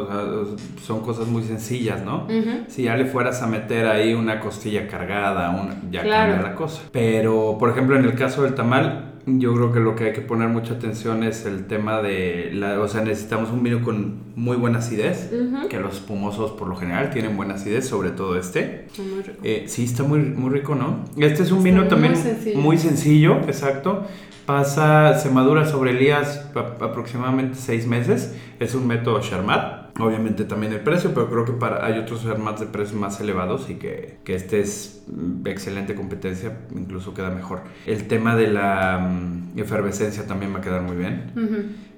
son 0.82 1.00
cosas 1.00 1.26
muy 1.26 1.42
sencillas, 1.42 2.02
¿no? 2.02 2.26
Si 2.68 2.82
ya 2.84 2.96
le 2.96 3.06
fueras 3.06 3.42
a 3.42 3.46
meter 3.46 3.86
ahí 3.86 4.14
una 4.14 4.40
costilla 4.40 4.86
cargada, 4.86 5.54
ya 5.90 6.00
cambia 6.00 6.42
la 6.42 6.54
cosa. 6.54 6.82
Pero, 6.92 7.56
por 7.58 7.70
ejemplo, 7.70 7.96
en 7.96 8.04
el 8.04 8.14
caso 8.14 8.42
del 8.42 8.54
tamal, 8.54 9.09
yo 9.38 9.54
creo 9.54 9.72
que 9.72 9.80
lo 9.80 9.96
que 9.96 10.04
hay 10.04 10.12
que 10.12 10.20
poner 10.20 10.48
mucha 10.48 10.74
atención 10.74 11.22
es 11.22 11.46
el 11.46 11.66
tema 11.66 12.02
de, 12.02 12.50
la, 12.52 12.80
o 12.80 12.88
sea, 12.88 13.02
necesitamos 13.02 13.50
un 13.50 13.62
vino 13.62 13.82
con 13.82 14.16
muy 14.36 14.56
buena 14.56 14.78
acidez, 14.78 15.30
que 15.68 15.78
los 15.78 15.96
espumosos 15.96 16.52
por 16.52 16.68
lo 16.68 16.76
general 16.76 17.10
tienen 17.10 17.36
buena 17.36 17.54
acidez, 17.54 17.86
sobre 17.86 18.10
todo 18.10 18.38
este. 18.38 18.86
Muy 18.98 19.22
rico. 19.22 19.38
Eh, 19.42 19.64
sí, 19.68 19.84
está 19.84 20.02
muy, 20.02 20.20
muy 20.20 20.50
rico, 20.50 20.74
¿no? 20.74 21.04
Este 21.16 21.42
es 21.42 21.52
un 21.52 21.62
vino 21.62 21.86
también 21.88 22.14
muy 22.56 22.78
sencillo, 22.78 23.36
exacto. 23.46 24.06
Pasa, 24.46 25.16
se 25.18 25.30
madura 25.30 25.66
sobre 25.66 25.92
elías 25.92 26.50
aproximadamente 26.80 27.56
seis 27.56 27.86
meses. 27.86 28.34
Es 28.58 28.74
un 28.74 28.86
método 28.86 29.20
Charmat 29.20 29.79
obviamente 30.06 30.44
también 30.44 30.72
el 30.72 30.80
precio, 30.80 31.12
pero 31.14 31.28
creo 31.28 31.44
que 31.44 31.52
para, 31.52 31.84
hay 31.84 31.98
otros 31.98 32.24
armas 32.26 32.60
de 32.60 32.66
precios 32.66 32.98
más 32.98 33.20
elevados 33.20 33.68
y 33.70 33.74
que, 33.74 34.18
que 34.24 34.34
este 34.34 34.60
es 34.60 35.04
mm, 35.08 35.46
excelente 35.46 35.94
competencia, 35.94 36.58
incluso 36.74 37.14
queda 37.14 37.30
mejor. 37.30 37.62
El 37.86 38.06
tema 38.08 38.36
de 38.36 38.48
la 38.48 38.98
mm, 38.98 39.58
efervescencia 39.58 40.26
también 40.26 40.54
va 40.54 40.58
a 40.58 40.62
quedar 40.62 40.82
muy 40.82 40.96
bien. 40.96 41.32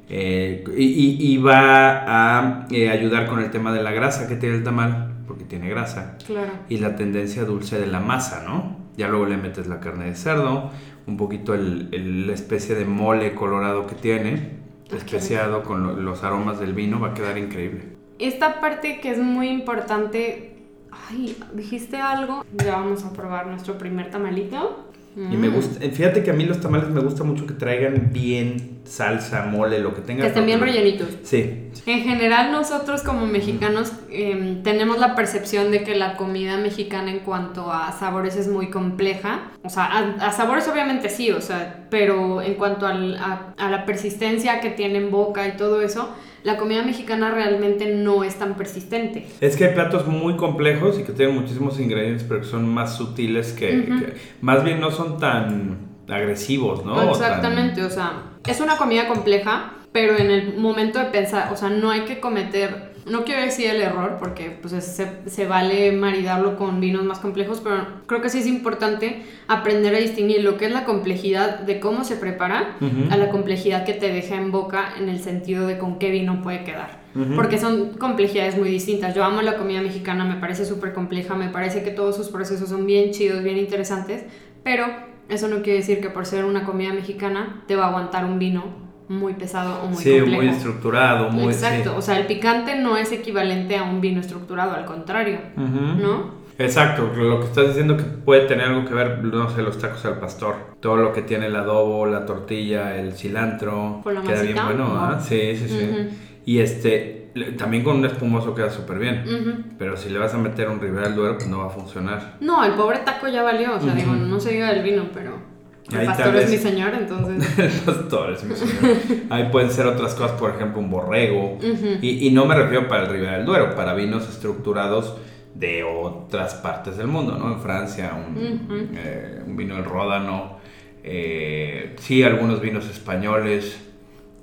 Eh, 0.08 0.64
y, 0.76 1.32
y, 1.32 1.38
va 1.38 2.04
a 2.06 2.66
eh, 2.70 2.90
ayudar 2.90 3.28
con 3.28 3.40
el 3.40 3.50
tema 3.50 3.72
de 3.72 3.82
la 3.82 3.92
grasa 3.92 4.28
que 4.28 4.36
tiene 4.36 4.56
el 4.56 4.64
tamal, 4.64 5.12
porque 5.26 5.44
tiene 5.44 5.70
grasa. 5.70 6.18
Claro. 6.26 6.52
Y 6.68 6.78
la 6.78 6.96
tendencia 6.96 7.44
dulce 7.44 7.80
de 7.80 7.86
la 7.86 8.00
masa, 8.00 8.44
¿no? 8.46 8.76
Ya 8.96 9.08
luego 9.08 9.24
le 9.26 9.38
metes 9.38 9.68
la 9.68 9.80
carne 9.80 10.06
de 10.06 10.14
cerdo, 10.14 10.70
un 11.06 11.16
poquito 11.16 11.54
el, 11.54 12.26
la 12.26 12.34
especie 12.34 12.74
de 12.74 12.84
mole 12.84 13.34
colorado 13.34 13.86
que 13.86 13.94
tiene 13.94 14.62
especiado 14.96 15.62
con 15.62 16.04
los 16.04 16.22
aromas 16.22 16.60
del 16.60 16.74
vino 16.74 17.00
va 17.00 17.08
a 17.08 17.14
quedar 17.14 17.38
increíble. 17.38 17.91
Esta 18.18 18.60
parte 18.60 19.00
que 19.00 19.10
es 19.10 19.18
muy 19.18 19.48
importante 19.48 20.52
Ay, 20.92 21.36
dijiste 21.54 21.96
algo. 21.96 22.44
Ya 22.64 22.76
vamos 22.76 23.04
a 23.04 23.12
probar 23.12 23.46
nuestro 23.46 23.78
primer 23.78 24.10
tamalito. 24.10 24.86
Y 25.16 25.36
me 25.36 25.48
mm. 25.48 25.54
gusta, 25.54 25.80
fíjate 25.80 26.22
que 26.22 26.30
a 26.30 26.34
mí 26.34 26.44
los 26.44 26.60
tamales 26.60 26.88
me 26.88 27.00
gusta 27.00 27.22
mucho 27.22 27.46
que 27.46 27.52
traigan 27.52 28.10
bien 28.12 28.71
salsa, 28.84 29.46
mole, 29.46 29.78
lo 29.80 29.94
que 29.94 30.00
tenga. 30.00 30.22
Que 30.22 30.28
estén 30.28 30.46
bien 30.46 30.60
rellenitos. 30.60 31.08
Sí. 31.22 31.70
En 31.86 32.02
general 32.02 32.52
nosotros 32.52 33.02
como 33.02 33.26
mexicanos 33.26 33.92
em, 34.10 34.62
tenemos 34.62 34.98
la 34.98 35.14
percepción 35.14 35.70
de 35.70 35.82
que 35.82 35.94
la 35.94 36.16
comida 36.16 36.58
mexicana 36.58 37.10
en 37.10 37.20
cuanto 37.20 37.72
a 37.72 37.92
sabores 37.92 38.36
es 38.36 38.48
muy 38.48 38.70
compleja. 38.70 39.52
O 39.62 39.68
sea, 39.68 40.16
a, 40.20 40.32
sabores 40.32 40.68
obviamente 40.68 41.08
sí, 41.08 41.30
o 41.30 41.40
sea, 41.40 41.86
pero 41.90 42.42
en 42.42 42.54
cuanto 42.54 42.86
a, 42.86 43.54
a 43.56 43.70
la 43.70 43.86
persistencia 43.86 44.60
que 44.60 44.70
tiene 44.70 44.98
en 44.98 45.10
boca 45.10 45.46
y 45.48 45.56
todo 45.56 45.80
eso, 45.82 46.14
la 46.44 46.56
comida 46.56 46.82
mexicana 46.82 47.30
realmente 47.30 47.94
no 47.94 48.24
es 48.24 48.36
tan 48.36 48.54
persistente. 48.54 49.26
Es 49.40 49.56
que 49.56 49.66
hay 49.66 49.74
platos 49.74 50.06
muy 50.06 50.36
complejos 50.36 50.98
y 50.98 51.04
que 51.04 51.12
tienen 51.12 51.36
muchísimos 51.36 51.78
ingredientes, 51.78 52.24
pero 52.24 52.40
que 52.40 52.46
son 52.46 52.68
más 52.68 52.96
sutiles 52.96 53.52
que, 53.52 54.14
más 54.40 54.64
bien 54.64 54.80
no 54.80 54.90
son 54.90 55.18
tan 55.18 55.91
agresivos, 56.08 56.84
¿no? 56.84 57.10
Exactamente, 57.10 57.84
o 57.84 57.90
sea, 57.90 58.24
es 58.46 58.60
una 58.60 58.76
comida 58.76 59.08
compleja, 59.08 59.74
pero 59.92 60.16
en 60.16 60.30
el 60.30 60.58
momento 60.58 60.98
de 60.98 61.06
pensar, 61.06 61.52
o 61.52 61.56
sea, 61.56 61.68
no 61.68 61.90
hay 61.90 62.02
que 62.02 62.20
cometer 62.20 62.92
no 63.06 63.24
quiero 63.24 63.42
decir 63.42 63.68
el 63.68 63.80
error 63.80 64.16
porque 64.18 64.56
pues 64.60 64.72
se, 64.72 65.08
se, 65.26 65.46
vale 65.46 65.92
maridarlo 65.92 66.56
con 66.56 66.80
vinos 66.80 67.04
más 67.04 67.18
complejos, 67.18 67.60
pero 67.60 67.86
creo 68.06 68.20
que 68.20 68.28
sí 68.28 68.38
es 68.38 68.46
importante 68.46 69.22
aprender 69.48 69.94
a 69.94 69.98
distinguir 69.98 70.42
lo 70.44 70.56
que 70.56 70.66
es 70.66 70.72
la 70.72 70.84
complejidad 70.84 71.60
de 71.60 71.80
cómo 71.80 72.04
se 72.04 72.16
prepara 72.16 72.76
a 73.10 73.16
la 73.16 73.30
complejidad 73.30 73.84
que 73.84 73.94
te 73.94 74.12
deja 74.12 74.36
en 74.36 74.52
boca 74.52 74.94
en 74.98 75.08
el 75.08 75.20
sentido 75.20 75.66
de 75.66 75.78
con 75.78 75.98
qué 75.98 76.10
vino 76.10 76.42
puede 76.42 76.64
quedar. 76.64 77.02
Porque 77.34 77.58
son 77.58 77.90
complejidades 77.98 78.56
muy 78.56 78.70
distintas. 78.70 79.14
Yo 79.14 79.22
amo 79.22 79.42
la 79.42 79.58
comida 79.58 79.82
mexicana, 79.82 80.24
me 80.24 80.36
parece 80.36 80.64
súper 80.64 80.94
compleja, 80.94 81.34
me 81.34 81.48
parece 81.48 81.82
que 81.82 81.90
todos 81.90 82.16
sus 82.16 82.28
procesos 82.28 82.70
son 82.70 82.86
bien 82.86 83.10
chidos, 83.10 83.42
bien 83.42 83.58
interesantes, 83.58 84.24
pero 84.62 84.86
eso 85.28 85.48
no 85.48 85.62
quiere 85.62 85.78
decir 85.78 86.00
que 86.00 86.10
por 86.10 86.26
ser 86.26 86.44
una 86.44 86.64
comida 86.64 86.92
mexicana 86.92 87.62
te 87.66 87.76
va 87.76 87.86
a 87.86 87.88
aguantar 87.88 88.24
un 88.24 88.38
vino 88.38 88.82
muy 89.08 89.34
pesado 89.34 89.82
o 89.82 89.86
muy 89.88 90.02
sí, 90.02 90.20
muy 90.20 90.48
estructurado, 90.48 91.30
muy... 91.30 91.52
Exacto, 91.52 91.94
o 91.96 92.02
sea, 92.02 92.18
el 92.18 92.26
picante 92.26 92.76
no 92.76 92.96
es 92.96 93.12
equivalente 93.12 93.76
a 93.76 93.82
un 93.82 94.00
vino 94.00 94.20
estructurado, 94.20 94.72
al 94.72 94.84
contrario, 94.84 95.38
¿no? 95.56 96.42
Exacto, 96.58 97.10
lo 97.16 97.40
que 97.40 97.46
estás 97.46 97.68
diciendo 97.68 97.96
que 97.96 98.04
puede 98.04 98.46
tener 98.46 98.66
algo 98.66 98.84
que 98.84 98.94
ver, 98.94 99.24
no 99.24 99.50
sé, 99.50 99.62
los 99.62 99.78
tacos 99.78 100.04
al 100.04 100.18
pastor, 100.18 100.54
todo 100.80 100.96
lo 100.96 101.12
que 101.12 101.22
tiene 101.22 101.46
el 101.46 101.56
adobo, 101.56 102.06
la 102.06 102.24
tortilla, 102.24 102.96
el 102.96 103.12
cilantro, 103.14 104.00
con 104.02 104.14
la 104.14 104.22
queda 104.22 104.42
bien 104.42 104.58
bueno, 104.64 104.96
¿ah? 104.96 105.20
Sí, 105.20 105.56
sí, 105.56 105.68
sí. 105.68 106.08
Y 106.44 106.58
este, 106.58 107.30
también 107.56 107.84
con 107.84 107.96
un 107.96 108.04
espumoso 108.04 108.54
queda 108.54 108.70
súper 108.70 108.98
bien, 108.98 109.74
pero 109.78 109.96
si 109.96 110.10
le 110.10 110.18
vas 110.18 110.34
a 110.34 110.38
meter 110.38 110.68
un 110.68 110.80
Ribera 110.80 111.06
del 111.06 111.16
Duero, 111.16 111.36
pues 111.36 111.48
no 111.48 111.58
va 111.58 111.66
a 111.66 111.70
funcionar. 111.70 112.36
No, 112.40 112.64
el 112.64 112.72
pobre 112.72 112.98
taco 112.98 113.28
ya 113.28 113.42
valió, 113.42 113.76
o 113.76 113.80
sea, 113.80 113.94
digo, 113.94 114.12
no 114.12 114.40
se 114.40 114.52
diga 114.52 114.72
del 114.72 114.82
vino, 114.82 115.04
pero... 115.14 115.52
El 115.90 116.06
pastor 116.06 116.36
es 116.36 116.50
mi 116.50 116.56
señor, 116.56 116.94
entonces. 116.94 117.58
el 117.58 117.80
pastor 117.80 118.32
es 118.32 118.44
mi 118.44 118.54
señor. 118.54 118.96
Ahí 119.30 119.48
pueden 119.50 119.70
ser 119.70 119.86
otras 119.86 120.14
cosas, 120.14 120.38
por 120.38 120.54
ejemplo, 120.54 120.80
un 120.80 120.88
borrego. 120.88 121.58
y, 122.00 122.26
y, 122.26 122.30
no 122.30 122.46
me 122.46 122.54
refiero 122.54 122.88
para 122.88 123.02
el 123.02 123.10
Ribera 123.10 123.36
del 123.36 123.44
Duero, 123.44 123.74
para 123.74 123.92
vinos 123.92 124.28
estructurados 124.28 125.16
de 125.54 125.82
otras 125.82 126.54
partes 126.54 126.96
del 126.96 127.08
mundo, 127.08 127.36
¿no? 127.36 127.52
En 127.52 127.60
Francia, 127.60 128.12
un, 128.14 128.90
eh, 128.94 129.42
un 129.46 129.56
vino 129.56 129.74
del 129.74 129.84
Ródano. 129.84 130.58
Eh, 131.04 131.96
sí, 131.98 132.22
algunos 132.22 132.60
vinos 132.60 132.88
españoles 132.88 133.91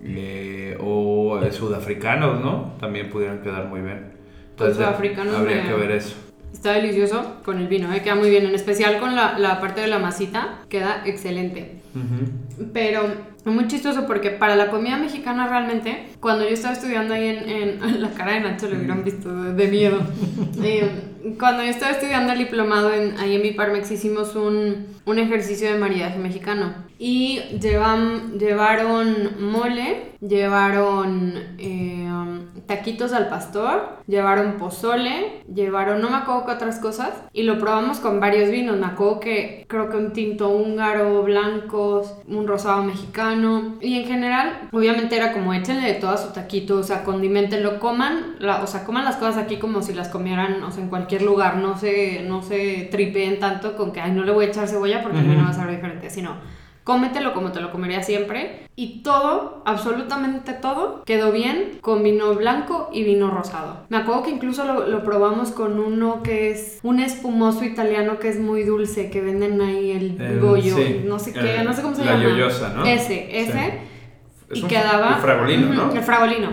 eh, 0.03 0.77
o 0.79 1.39
sudafricanos, 1.51 2.41
¿no? 2.41 2.74
También 2.79 3.10
pudieran 3.10 3.41
quedar 3.41 3.65
muy 3.65 3.82
bien. 3.82 4.12
Entonces, 4.51 4.86
habría 4.86 5.68
que 5.68 5.74
ver 5.74 5.91
eso. 5.91 6.15
Está 6.53 6.74
delicioso 6.74 7.36
con 7.46 7.60
el 7.60 7.68
vino, 7.68 7.94
¿eh? 7.94 8.01
queda 8.01 8.15
muy 8.15 8.29
bien, 8.29 8.46
en 8.46 8.56
especial 8.56 9.00
con 9.00 9.15
la, 9.15 9.38
la 9.38 9.62
parte 9.62 9.82
de 9.82 9.88
la 9.88 10.00
masita, 10.00 10.60
queda 10.68 11.03
excelente. 11.06 11.78
Pero 12.74 13.10
muy 13.46 13.67
chistoso 13.67 14.05
porque 14.05 14.31
para 14.31 14.55
la 14.55 14.69
comida 14.69 14.98
mexicana 14.98 15.48
realmente, 15.48 16.08
cuando 16.19 16.43
yo 16.43 16.51
estaba 16.51 16.74
estudiando 16.74 17.13
ahí 17.13 17.27
en, 17.27 17.81
en 17.81 18.01
la 18.01 18.10
cara 18.12 18.34
de 18.34 18.41
Nacho 18.41 18.69
lo 18.69 18.77
hubieran 18.77 19.03
visto 19.03 19.34
de, 19.53 19.67
miedo. 19.67 20.00
Eh, 20.62 20.89
cuando 21.38 21.63
yo 21.63 21.69
estaba 21.69 21.91
estudiando 21.91 22.34
el 22.34 22.39
diplomado 22.39 22.93
en, 22.93 23.17
ahí 23.17 23.36
en 23.36 23.41
Biparmex 23.41 23.91
hicimos 23.91 24.36
un, 24.36 24.88
un 25.05 25.19
ejercicio 25.19 25.72
de 25.72 25.77
maridaje 25.77 26.17
mexicano. 26.17 26.74
Y 26.98 27.39
llevan, 27.62 28.38
llevaron 28.38 29.29
mole, 29.39 30.12
llevaron 30.19 31.34
eh, 31.58 32.08
taquitos 32.65 33.13
al 33.13 33.29
pastor, 33.29 33.97
llevaron 34.07 34.57
pozole, 34.57 35.43
llevaron 35.53 36.01
no 36.01 36.09
me 36.09 36.17
acuerdo 36.17 36.45
qué 36.45 36.51
otras 36.53 36.79
cosas. 36.79 37.11
Y 37.33 37.43
lo 37.43 37.59
probamos 37.59 37.99
con 37.99 38.19
varios 38.19 38.49
vinos. 38.49 38.77
Me 38.77 38.85
acuerdo 38.85 39.19
que 39.19 39.65
creo 39.67 39.89
que 39.89 39.97
un 39.97 40.13
tinto 40.13 40.49
húngaro, 40.49 41.23
blancos, 41.23 42.13
un 42.27 42.47
rosado 42.47 42.83
mexicano. 42.83 43.77
Y 43.81 43.99
en 43.99 44.07
general, 44.07 44.69
obviamente 44.71 45.15
era 45.15 45.33
como 45.33 45.53
échenle 45.53 45.88
de 45.88 45.95
todo 45.95 46.11
a 46.11 46.17
su 46.17 46.31
taquito, 46.33 46.77
o 46.77 46.83
sea, 46.83 47.03
condimentenlo, 47.03 47.79
coman, 47.79 48.35
o 48.41 48.67
sea, 48.67 48.83
coman 48.85 49.05
las 49.05 49.17
cosas 49.17 49.38
aquí 49.38 49.57
como 49.57 49.81
si 49.81 49.93
las 49.93 50.09
comieran, 50.09 50.63
o 50.63 50.71
sea, 50.71 50.83
en 50.83 50.89
cualquier 50.89 51.21
lugar. 51.21 51.57
No 51.57 51.77
se, 51.77 52.23
no 52.27 52.41
se 52.41 52.88
tripeen 52.91 53.39
tanto 53.39 53.75
con 53.75 53.91
que, 53.91 54.01
ay, 54.01 54.11
no 54.11 54.23
le 54.23 54.31
voy 54.31 54.45
a 54.45 54.47
echar 54.49 54.67
cebolla 54.67 55.01
porque 55.01 55.19
el 55.19 55.27
vino 55.27 55.43
va 55.43 55.49
a 55.49 55.53
saber 55.53 55.75
diferente, 55.75 56.09
sino 56.09 56.35
cómetelo 56.89 57.36
como 57.36 57.51
te 57.51 57.62
lo 57.62 57.72
comería 57.72 58.01
siempre. 58.01 58.67
Y 58.75 59.03
todo, 59.03 59.62
absolutamente 59.63 60.53
todo, 60.53 61.03
quedó 61.05 61.31
bien 61.31 61.77
con 61.81 62.01
vino 62.01 62.34
blanco 62.34 62.89
y 62.91 63.03
vino 63.03 63.29
rosado. 63.29 63.86
Me 63.89 63.98
acuerdo 63.98 64.24
que 64.24 64.31
incluso 64.31 64.63
lo, 64.63 65.03
probamos 65.03 65.51
con 65.51 65.79
uno 65.79 66.24
que 66.24 66.50
es 66.50 66.79
un 66.81 67.00
espumoso 67.00 67.63
italiano 67.63 68.17
que 68.17 68.29
es 68.29 68.39
muy 68.39 68.63
dulce, 68.63 69.12
que 69.12 69.22
venden 69.22 69.62
ahí 69.62 69.91
el, 69.91 70.39
Goyo, 70.39 70.77
no 71.05 71.19
sé 71.19 71.31
qué, 71.31 71.62
no 71.63 71.74
sé 71.74 71.84
cómo 71.84 71.93
se 71.93 72.03
llama. 72.03 72.17
La 72.17 72.24
yoyosa, 72.24 72.74
¿no? 72.74 72.84
Ese, 72.84 73.39
ese. 73.39 73.81
Y 74.51 74.63
quedaba... 74.63 75.17
El 75.17 75.22
fragolino, 75.22 75.72
¿no? 75.72 75.93
El 75.93 76.01
fragolino. 76.01 76.50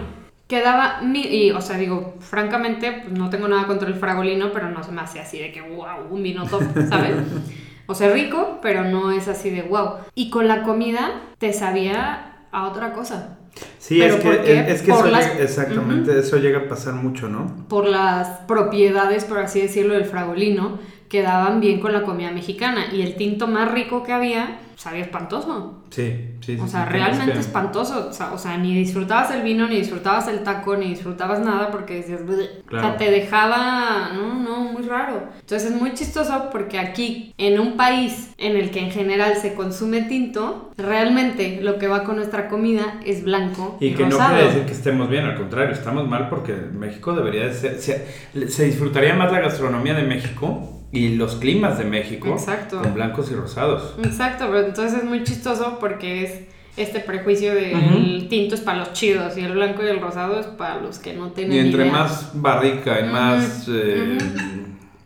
Quedaba, 0.47 1.01
mi, 1.01 1.23
y 1.23 1.51
o 1.51 1.63
sea, 1.63 1.79
digo, 1.79 2.17
francamente, 2.21 3.05
pues 3.05 3.19
no 3.19 3.31
tengo 3.31 3.49
nada 3.49 3.67
contra 3.67 3.89
el 3.89 3.95
fragolino, 3.95 4.53
pero 4.53 4.69
no 4.71 4.83
se 4.83 4.93
me 4.93 5.01
hace 5.01 5.19
así 5.19 5.39
de 5.39 5.51
que, 5.51 5.63
wow, 5.63 6.07
un 6.11 6.23
vino 6.23 6.47
top, 6.47 6.63
¿sabes? 6.91 7.17
O 7.87 7.95
sea, 7.95 8.13
rico, 8.13 8.59
pero 8.63 8.85
no 8.85 9.13
es 9.13 9.29
así 9.29 9.51
de 9.51 9.63
wow. 9.63 9.99
Y 10.15 10.31
con 10.31 10.49
la 10.49 10.63
comida 10.63 11.23
te 11.39 11.53
sabía 11.53 12.47
a 12.51 12.69
otra 12.69 12.93
cosa. 12.93 13.39
Sí, 13.79 14.03
es 14.03 14.17
que, 14.17 14.71
es, 14.71 14.83
que 14.83 14.91
eso 14.91 15.05
llega, 15.07 15.39
exactamente, 15.39 16.19
eso 16.19 16.37
llega 16.37 16.59
a 16.59 16.69
pasar 16.69 16.95
mucho, 16.95 17.29
¿no? 17.29 17.67
Por 17.69 17.87
las 17.87 18.41
propiedades, 18.41 19.25
por 19.25 19.39
así 19.39 19.63
decirlo, 19.63 19.95
del 19.95 20.05
fragolino, 20.05 20.79
quedaban 21.09 21.61
bien 21.61 21.81
con 21.81 21.93
la 21.93 22.03
comida 22.03 22.31
mexicana. 22.31 22.87
Y 22.93 23.03
el 23.03 23.17
tinto 23.17 23.47
más 23.47 23.71
rico 23.71 24.03
que 24.03 24.13
había 24.13 24.61
sabía 24.77 25.03
espantoso. 25.03 25.83
Sí, 25.91 26.37
sí, 26.41 26.57
sí. 26.57 26.61
O 26.63 26.69
sea, 26.69 26.85
realmente 26.85 27.39
espantoso. 27.39 28.11
O 28.33 28.39
sea, 28.39 28.59
ni 28.59 28.75
disfrutabas 28.75 29.31
el 29.31 29.43
vino, 29.43 29.67
ni 29.67 29.77
disfrutabas 29.77 30.29
el 30.29 30.41
taco, 30.41 30.77
ni 30.77 30.91
disfrutabas 30.91 31.41
nada 31.41 31.71
porque 31.71 31.95
decías, 31.95 32.21
o 32.21 32.81
sea, 32.81 32.97
te 32.97 33.11
dejaba, 33.11 34.11
no, 34.15 34.35
no, 34.35 34.61
muy 34.73 34.83
raro. 34.83 35.31
Entonces 35.41 35.73
es 35.73 35.81
muy 35.81 35.95
chistoso 35.95 36.51
porque 36.53 36.79
aquí, 36.79 37.35
en 37.39 37.59
un 37.59 37.77
país 37.77 38.35
en 38.37 38.57
el 38.57 38.71
que 38.71 38.81
en 38.81 38.91
general 38.91 39.37
se 39.37 39.55
consume 39.55 40.03
tinto, 40.03 40.71
realmente 40.77 41.61
lo 41.63 41.79
que 41.79 41.89
va 41.89 42.05
con 42.05 42.17
nuestra 42.17 42.49
comida 42.49 43.01
es 43.05 43.25
blanco. 43.25 43.79
Y, 43.81 43.87
y 43.87 43.95
que 43.95 44.07
no 44.07 44.19
quiere 44.19 44.45
decir 44.45 44.67
que 44.67 44.73
estemos 44.73 45.09
bien, 45.09 45.25
al 45.25 45.37
contrario, 45.37 45.75
estamos 45.75 46.07
mal 46.07 46.29
porque 46.29 46.53
México 46.55 47.15
debería 47.15 47.47
de 47.47 47.55
ser, 47.55 47.81
se, 47.81 48.49
se 48.49 48.65
disfrutaría 48.65 49.15
más 49.15 49.33
la 49.33 49.41
gastronomía 49.41 49.95
de 49.95 50.03
México 50.03 50.77
y 50.97 51.17
los 51.17 51.37
climas 51.37 51.79
de 51.79 51.85
México 51.85 52.29
Exacto. 52.31 52.81
con 52.81 52.95
blancos 52.95 53.31
y 53.31 53.35
rosados. 53.35 53.95
Exacto, 54.03 54.47
pero 54.49 54.67
entonces 54.67 55.01
es 55.01 55.05
muy 55.05 55.23
chistoso 55.25 55.79
porque 55.79 56.25
es 56.25 56.41
este 56.77 57.01
prejuicio 57.01 57.55
de 57.55 57.73
el 57.73 58.29
tinto 58.29 58.55
es 58.55 58.61
para 58.61 58.79
los 58.79 58.93
chidos 58.93 59.37
y 59.37 59.43
el 59.43 59.53
blanco 59.53 59.83
y 59.83 59.89
el 59.89 60.01
rosado 60.01 60.41
es 60.41 60.47
para 60.47 60.81
los 60.81 60.99
que 60.99 61.15
no 61.15 61.31
tienen 61.33 61.57
Y 61.57 61.59
entre 61.59 61.91
más 61.91 62.31
barrica 62.35 63.01
y 63.01 63.05
más, 63.05 63.67
eh, 63.69 64.19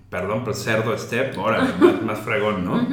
perdón, 0.09 0.45
pues 0.45 0.63
cerdo 0.63 0.95
esté, 0.95 1.31
ahora 1.37 1.75
más, 1.81 2.03
más, 2.03 2.19
fregón, 2.21 2.65
¿no? 2.65 2.87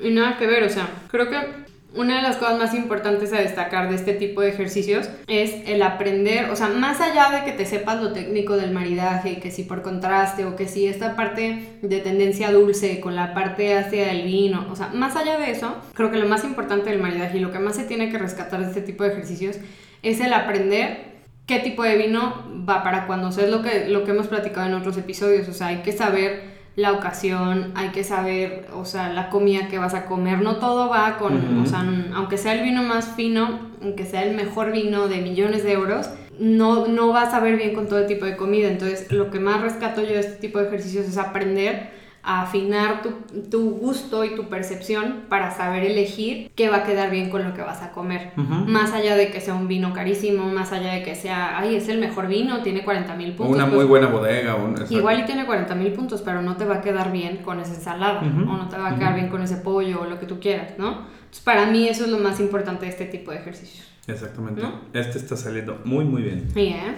Y 0.00 0.10
nada 0.10 0.36
que 0.36 0.46
ver, 0.46 0.64
o 0.64 0.68
sea, 0.68 0.88
creo 1.10 1.28
que 1.28 1.63
una 1.94 2.16
de 2.16 2.22
las 2.22 2.36
cosas 2.36 2.58
más 2.58 2.74
importantes 2.74 3.32
a 3.32 3.38
destacar 3.38 3.88
de 3.88 3.94
este 3.94 4.14
tipo 4.14 4.40
de 4.40 4.48
ejercicios 4.48 5.08
es 5.28 5.54
el 5.66 5.82
aprender, 5.82 6.50
o 6.50 6.56
sea, 6.56 6.68
más 6.68 7.00
allá 7.00 7.30
de 7.30 7.44
que 7.44 7.52
te 7.52 7.66
sepas 7.66 8.02
lo 8.02 8.12
técnico 8.12 8.56
del 8.56 8.72
maridaje, 8.72 9.38
que 9.38 9.50
si 9.50 9.62
por 9.62 9.82
contraste 9.82 10.44
o 10.44 10.56
que 10.56 10.66
si 10.66 10.86
esta 10.86 11.14
parte 11.14 11.78
de 11.82 12.00
tendencia 12.00 12.50
dulce 12.50 13.00
con 13.00 13.14
la 13.14 13.32
parte 13.32 13.76
hacia 13.76 14.10
el 14.10 14.24
vino, 14.24 14.66
o 14.70 14.76
sea, 14.76 14.88
más 14.88 15.14
allá 15.16 15.38
de 15.38 15.52
eso, 15.52 15.76
creo 15.94 16.10
que 16.10 16.18
lo 16.18 16.28
más 16.28 16.44
importante 16.44 16.90
del 16.90 17.00
maridaje 17.00 17.38
y 17.38 17.40
lo 17.40 17.52
que 17.52 17.58
más 17.58 17.76
se 17.76 17.84
tiene 17.84 18.10
que 18.10 18.18
rescatar 18.18 18.60
de 18.60 18.66
este 18.66 18.80
tipo 18.80 19.04
de 19.04 19.10
ejercicios 19.10 19.56
es 20.02 20.20
el 20.20 20.32
aprender 20.32 21.14
qué 21.46 21.60
tipo 21.60 21.82
de 21.82 21.96
vino 21.96 22.64
va 22.68 22.82
para 22.82 23.06
cuando, 23.06 23.28
o 23.28 23.32
sea, 23.32 23.44
es 23.44 23.50
lo 23.50 23.62
que, 23.62 23.88
lo 23.88 24.04
que 24.04 24.10
hemos 24.10 24.26
platicado 24.26 24.66
en 24.66 24.74
otros 24.74 24.96
episodios, 24.96 25.48
o 25.48 25.52
sea, 25.52 25.68
hay 25.68 25.78
que 25.78 25.92
saber 25.92 26.53
la 26.76 26.92
ocasión, 26.92 27.72
hay 27.76 27.90
que 27.90 28.02
saber, 28.02 28.66
o 28.74 28.84
sea, 28.84 29.12
la 29.12 29.30
comida 29.30 29.68
que 29.68 29.78
vas 29.78 29.94
a 29.94 30.06
comer, 30.06 30.40
no 30.40 30.56
todo 30.56 30.88
va 30.88 31.18
con, 31.18 31.60
o 31.62 31.66
sea, 31.66 31.84
aunque 32.14 32.36
sea 32.36 32.54
el 32.54 32.64
vino 32.64 32.82
más 32.82 33.06
fino, 33.14 33.60
aunque 33.80 34.04
sea 34.04 34.24
el 34.24 34.34
mejor 34.34 34.72
vino 34.72 35.06
de 35.06 35.18
millones 35.18 35.62
de 35.62 35.72
euros, 35.72 36.10
no, 36.38 36.88
no 36.88 37.12
vas 37.12 37.32
a 37.32 37.40
ver 37.40 37.56
bien 37.56 37.74
con 37.74 37.88
todo 37.88 38.06
tipo 38.06 38.24
de 38.24 38.36
comida. 38.36 38.68
Entonces, 38.68 39.10
lo 39.12 39.30
que 39.30 39.38
más 39.38 39.60
rescato 39.60 40.02
yo 40.02 40.08
de 40.08 40.20
este 40.20 40.36
tipo 40.40 40.58
de 40.58 40.66
ejercicios 40.66 41.06
es 41.06 41.16
aprender 41.16 41.90
a 42.24 42.42
afinar 42.42 43.02
tu, 43.50 43.70
gusto 43.70 44.24
y 44.24 44.34
tu 44.34 44.48
percepción 44.48 45.24
para 45.28 45.50
saber 45.50 45.84
elegir 45.84 46.50
qué 46.54 46.70
va 46.70 46.78
a 46.78 46.82
quedar 46.84 47.10
bien 47.10 47.28
con 47.28 47.44
lo 47.44 47.52
que 47.52 47.60
vas 47.60 47.82
a 47.82 47.92
comer. 47.92 48.32
Más 48.36 48.92
allá 48.92 49.14
de 49.14 49.30
que 49.30 49.42
sea 49.42 49.52
un 49.52 49.68
vino 49.68 49.92
carísimo, 49.92 50.46
más 50.46 50.72
allá 50.72 50.94
de 50.94 51.02
que 51.02 51.14
sea, 51.14 51.58
ay, 51.58 51.76
es 51.76 51.88
el 51.88 51.98
mejor 51.98 52.26
vino, 52.26 52.62
tiene 52.62 52.82
40 52.82 53.14
mil 53.16 53.34
puntos. 53.34 53.54
Una 53.54 53.66
muy 53.66 53.76
pues, 53.76 53.88
buena 53.88 54.06
bodega. 54.06 54.56
igual 54.88 55.20
y 55.20 55.24
tiene 55.26 55.44
40 55.44 55.74
mil 55.74 55.92
puntos, 55.92 56.22
pero 56.22 56.40
no 56.40 56.56
te 56.56 56.64
va 56.64 56.76
a 56.76 56.80
quedar 56.80 57.12
bien 57.12 57.38
con 57.38 57.60
esa 57.60 57.74
ensalada, 57.74 58.20
o 58.20 58.56
no 58.56 58.68
te 58.68 58.78
va 58.78 58.90
a 58.90 58.96
quedar 58.96 59.14
bien 59.14 59.28
con 59.28 59.42
ese 59.42 59.58
pollo, 59.58 60.00
o 60.00 60.06
lo 60.06 60.18
que 60.18 60.24
tú 60.24 60.40
quieras, 60.40 60.78
¿no? 60.78 60.88
Entonces, 61.24 61.44
para 61.44 61.66
mí 61.66 61.88
eso 61.88 62.04
es 62.04 62.10
lo 62.10 62.18
más 62.18 62.40
importante 62.40 62.86
de 62.86 62.90
este 62.90 63.04
tipo 63.04 63.32
de 63.32 63.38
ejercicios. 63.38 63.86
Exactamente. 64.06 64.62
Este 64.94 65.18
está 65.18 65.36
saliendo 65.36 65.80
muy, 65.84 66.04
muy 66.06 66.22
bien. 66.22 66.48
Sí, 66.54 66.68
¿eh? 66.68 66.94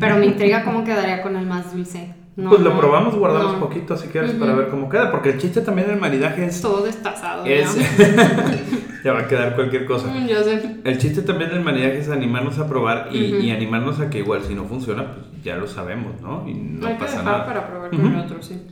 Pero 0.00 0.16
me 0.16 0.26
intriga 0.26 0.64
cómo 0.64 0.84
quedaría 0.84 1.22
con 1.22 1.36
el 1.36 1.46
más 1.46 1.72
dulce 1.72 2.14
pues 2.36 2.60
lo 2.60 2.76
probamos, 2.78 3.14
guardamos 3.14 3.54
poquito 3.56 3.96
si 3.96 4.08
quieres 4.08 4.32
para 4.32 4.54
ver 4.54 4.68
cómo 4.68 4.88
queda, 4.88 5.10
porque 5.10 5.30
el 5.30 5.38
chiste 5.38 5.60
también 5.60 5.88
del 5.88 6.00
maridaje 6.00 6.46
es... 6.46 6.60
Todo 6.60 6.82
destazado. 6.82 7.44
Es... 7.44 7.76
ya 9.04 9.12
va 9.12 9.20
a 9.20 9.28
quedar 9.28 9.54
cualquier 9.54 9.84
cosa. 9.84 10.08
Mm, 10.08 10.26
yo 10.26 10.42
sé. 10.42 10.76
El 10.82 10.98
chiste 10.98 11.22
también 11.22 11.50
del 11.50 11.60
maridaje 11.60 11.98
es 11.98 12.08
animarnos 12.08 12.58
a 12.58 12.66
probar 12.66 13.10
y, 13.12 13.50
animarnos 13.50 14.00
a 14.00 14.10
que 14.10 14.18
igual 14.18 14.42
si 14.42 14.54
no 14.54 14.64
funciona, 14.64 15.12
pues 15.12 15.44
ya 15.44 15.56
lo 15.56 15.66
sabemos, 15.66 16.20
¿no? 16.20 16.48
Y 16.48 16.54
no 16.54 16.86
Hay 16.86 16.94
pasa 16.94 17.18
que 17.18 17.24
nada. 17.24 17.46
para 17.46 17.68
probar 17.68 17.90
con 17.90 18.06
el 18.06 18.20
otro, 18.20 18.42
sí. 18.42 18.62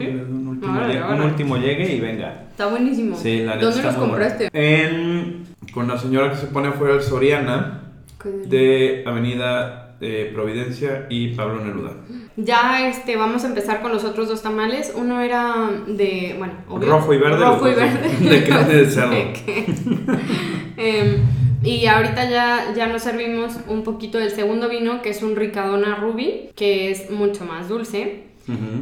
Un, 0.00 0.48
último 0.48 0.80
llegue, 0.80 1.02
un 1.02 1.20
último 1.20 1.56
llegue 1.58 1.94
y 1.94 2.00
venga. 2.00 2.46
Está 2.50 2.66
buenísimo. 2.66 3.16
Sí, 3.16 3.44
la 3.44 3.56
¿Dónde 3.56 3.82
los 3.82 3.94
compraste? 3.94 4.48
En, 4.52 5.44
con 5.72 5.86
la 5.86 5.96
señora 5.96 6.30
que 6.30 6.36
se 6.38 6.46
pone 6.46 6.68
afuera 6.68 6.94
del 6.94 7.02
Soriana 7.02 7.82
de 8.24 9.04
Avenida 9.06 9.94
eh, 10.00 10.32
Providencia 10.34 11.06
y 11.08 11.28
Pablo 11.34 11.64
Neruda. 11.64 11.92
Ya 12.36 12.88
este, 12.88 13.16
vamos 13.16 13.44
a 13.44 13.48
empezar 13.48 13.80
con 13.80 13.92
los 13.92 14.04
otros 14.04 14.28
dos 14.28 14.42
tamales. 14.42 14.92
Uno 14.94 15.20
era 15.20 15.70
de, 15.86 16.34
bueno, 16.38 16.54
Rojo 16.68 17.14
y 17.14 17.18
verde. 17.18 17.44
Rojo 17.44 17.68
y 17.68 17.74
verde. 17.74 18.08
De 18.28 18.44
carne 18.44 18.74
de 18.74 18.90
cerdo. 18.90 19.14
Em, 20.78 21.22
y 21.62 21.86
ahorita 21.86 22.28
ya, 22.28 22.74
ya 22.76 22.86
nos 22.86 23.02
servimos 23.02 23.56
un 23.66 23.82
poquito 23.82 24.18
del 24.18 24.30
segundo 24.30 24.68
vino, 24.68 25.00
que 25.00 25.08
es 25.08 25.22
un 25.22 25.34
Ricadona 25.34 25.96
Ruby, 25.96 26.50
que 26.54 26.90
es 26.90 27.10
mucho 27.10 27.46
más 27.46 27.68
dulce. 27.68 28.24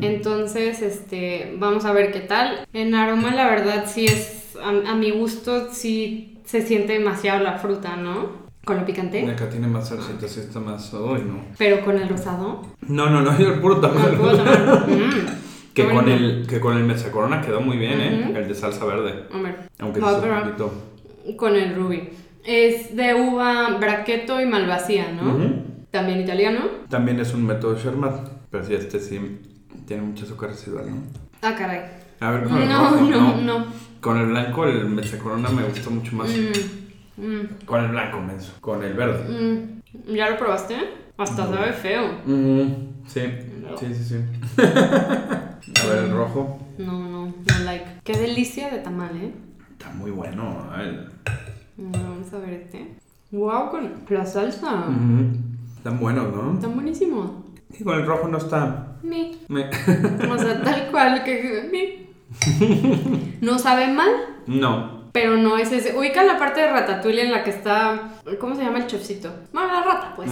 Entonces, 0.03 0.83
este, 0.83 1.55
vamos 1.57 1.87
a 1.87 1.93
ver 1.93 2.13
qué 2.13 2.21
tal. 2.21 2.67
En 2.75 2.95
aroma, 2.95 3.35
la 3.35 3.49
verdad, 3.49 3.85
sí 3.87 4.05
es, 4.05 4.55
a, 4.63 4.91
a 4.91 4.95
mi 4.95 5.11
gusto, 5.13 5.73
sí 5.73 6.39
se 6.45 6.61
siente 6.67 6.95
demasiado 6.95 7.43
la 7.43 7.59
fruta, 7.59 7.97
¿no? 7.97 8.44
¿Con 8.65 8.79
lo 8.79 8.87
picante? 8.87 9.29
Acá 9.31 9.49
tiene 9.49 9.67
más 9.67 9.89
salsita, 9.89 10.27
sí 10.27 10.41
está 10.41 10.61
más... 10.61 10.93
Uy, 10.95 11.23
no. 11.27 11.45
¿Pero 11.59 11.85
con 11.85 11.97
el 11.97 12.09
rosado? 12.09 12.63
No, 12.89 13.11
no, 13.11 13.21
no, 13.21 13.37
el 13.37 13.61
puro 13.61 13.81
tamal. 13.81 14.17
Mm, 15.75 15.75
que, 15.75 15.89
con 15.89 16.09
el, 16.09 16.47
que 16.47 16.61
con 16.61 16.77
el 16.77 16.85
mesa 16.85 17.11
corona 17.11 17.41
quedó 17.41 17.61
muy 17.61 17.77
bien, 17.77 18.01
¿eh? 18.01 18.33
El 18.33 18.47
de 18.47 18.55
salsa 18.55 18.85
verde. 18.85 19.25
A 19.33 19.39
ver. 19.39 19.69
Aunque 19.81 20.01
se 20.01 20.07
un 20.07 20.21
poquito. 20.21 20.73
Con 21.37 21.57
el 21.57 21.75
ruby. 21.75 22.11
Es 22.45 22.95
de 22.95 23.15
uva 23.15 23.77
braqueto 23.81 24.41
y 24.41 24.47
malvasía, 24.47 25.11
¿no? 25.11 25.37
También 25.91 26.21
italiano. 26.21 26.61
También 26.89 27.19
es 27.19 27.35
un 27.35 27.45
método 27.45 27.77
Sherman. 27.77 28.21
Pero 28.51 28.65
sí, 28.65 28.75
este 28.75 29.01
sí 29.01 29.41
tiene 29.87 30.05
mucho 30.05 30.27
azúcar 30.27 30.51
residual, 30.51 30.91
¿no? 30.91 31.03
Ah, 31.43 31.57
caray. 31.57 31.81
A 32.21 32.31
ver, 32.31 32.45
con 32.45 32.63
el 32.63 32.69
no, 32.69 32.91
rojo, 32.91 33.01
no, 33.03 33.37
no, 33.41 33.67
Con 34.01 34.19
el 34.19 34.27
blanco, 34.27 34.67
el 34.67 34.87
mesa 34.87 35.19
corona 35.19 35.49
me 35.49 35.65
gustó 35.65 35.91
mucho 35.91 36.15
más. 36.15 36.29
Mm. 36.29 36.84
Mm. 37.17 37.65
Con 37.65 37.85
el 37.85 37.91
blanco, 37.91 38.21
menso. 38.21 38.53
Con 38.61 38.83
el 38.83 38.95
verde. 38.95 39.25
Mm. 39.29 40.15
¿Ya 40.15 40.31
lo 40.31 40.39
probaste? 40.39 40.77
Hasta 41.17 41.47
sabe 41.47 41.73
feo. 41.73 42.03
Sí, 43.07 43.21
sí, 43.79 43.95
sí, 43.95 44.05
sí. 44.05 44.17
A 44.63 45.87
ver, 45.89 46.05
el 46.05 46.13
rojo. 46.13 46.59
No, 46.79 47.09
no, 47.09 47.27
no 47.27 47.65
like. 47.65 48.01
Qué 48.03 48.17
delicia 48.17 48.71
de 48.71 48.79
tamal, 48.79 49.17
¿eh? 49.17 49.33
Está 49.73 49.91
muy 49.91 50.11
bueno. 50.11 50.69
A 50.73 50.79
ver. 50.79 51.11
Vamos 51.77 52.33
a 52.33 52.39
ver 52.39 52.55
este. 52.55 52.97
Wow, 53.31 53.71
con 53.71 53.93
la 54.09 54.27
salsa. 54.27 54.87
Están 55.77 56.01
buenos, 56.01 56.35
¿no? 56.35 56.55
Están 56.55 56.75
buenísimos. 56.75 57.31
Y 57.79 57.85
con 57.85 57.99
el 57.99 58.07
rojo 58.07 58.29
no 58.29 58.39
está. 58.39 58.97
Mi. 59.03 59.39
o 59.49 60.39
sea, 60.39 60.63
tal 60.63 60.91
cual 60.91 61.23
que. 61.23 61.69
Mi. 61.73 63.39
¿No 63.41 63.59
sabe 63.59 63.93
mal? 63.93 64.11
No 64.47 64.94
pero 65.15 65.37
no 65.37 65.57
es 65.57 65.71
ese. 65.71 65.97
Ubica 65.97 66.25
la 66.25 66.41
parte 66.41 66.61
de 66.61 66.73
Ratatouille 66.73 67.23
en 67.23 67.31
la 67.31 67.45
que 67.45 67.51
está. 67.51 68.15
¿Cómo 68.41 68.57
se 68.57 68.65
llama 68.65 68.79
el 68.79 68.89
chefcito? 68.89 69.33
Bueno, 69.53 69.73
la 69.73 69.83
rata, 69.83 70.13
pues. 70.17 70.29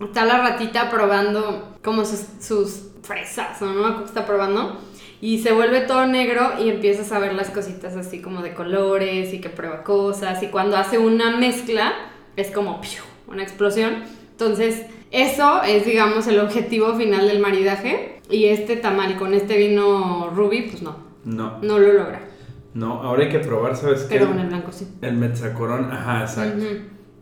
Está 0.00 0.24
la 0.24 0.38
ratita 0.38 0.88
probando 0.88 1.76
como 1.82 2.04
sus, 2.04 2.24
sus 2.38 2.92
fresas, 3.02 3.60
¿no? 3.60 4.04
Está 4.04 4.24
probando. 4.26 4.80
Y 5.20 5.40
se 5.40 5.50
vuelve 5.50 5.80
todo 5.80 6.06
negro 6.06 6.52
y 6.60 6.68
empiezas 6.68 7.10
a 7.10 7.18
ver 7.18 7.34
las 7.34 7.50
cositas 7.50 7.96
así 7.96 8.22
como 8.22 8.42
de 8.42 8.54
colores 8.54 9.34
y 9.34 9.40
que 9.40 9.48
prueba 9.48 9.82
cosas. 9.82 10.40
Y 10.44 10.46
cuando 10.46 10.76
hace 10.76 10.98
una 10.98 11.36
mezcla, 11.36 11.92
es 12.36 12.52
como 12.52 12.80
una 13.26 13.42
explosión. 13.42 14.04
Entonces, 14.30 14.86
eso 15.10 15.64
es, 15.64 15.84
digamos, 15.84 16.28
el 16.28 16.38
objetivo 16.38 16.94
final 16.94 17.26
del 17.26 17.40
maridaje. 17.40 18.20
Y 18.30 18.44
este 18.44 18.76
tamal 18.76 19.16
con 19.18 19.34
este 19.34 19.56
vino 19.56 20.30
ruby, 20.30 20.68
pues 20.70 20.80
no. 20.80 20.96
No. 21.24 21.58
No 21.60 21.80
lo 21.80 21.92
logra. 21.92 22.29
No, 22.74 23.02
ahora 23.02 23.24
hay 23.24 23.28
que 23.28 23.40
probar, 23.40 23.76
¿sabes 23.76 24.02
qué? 24.04 24.14
Pero 24.14 24.28
con 24.28 24.38
el 24.38 24.48
blanco 24.48 24.72
sí. 24.72 24.86
El 25.00 25.16
mezzacorona, 25.16 25.92
ajá, 25.92 26.20
exacto. 26.22 26.64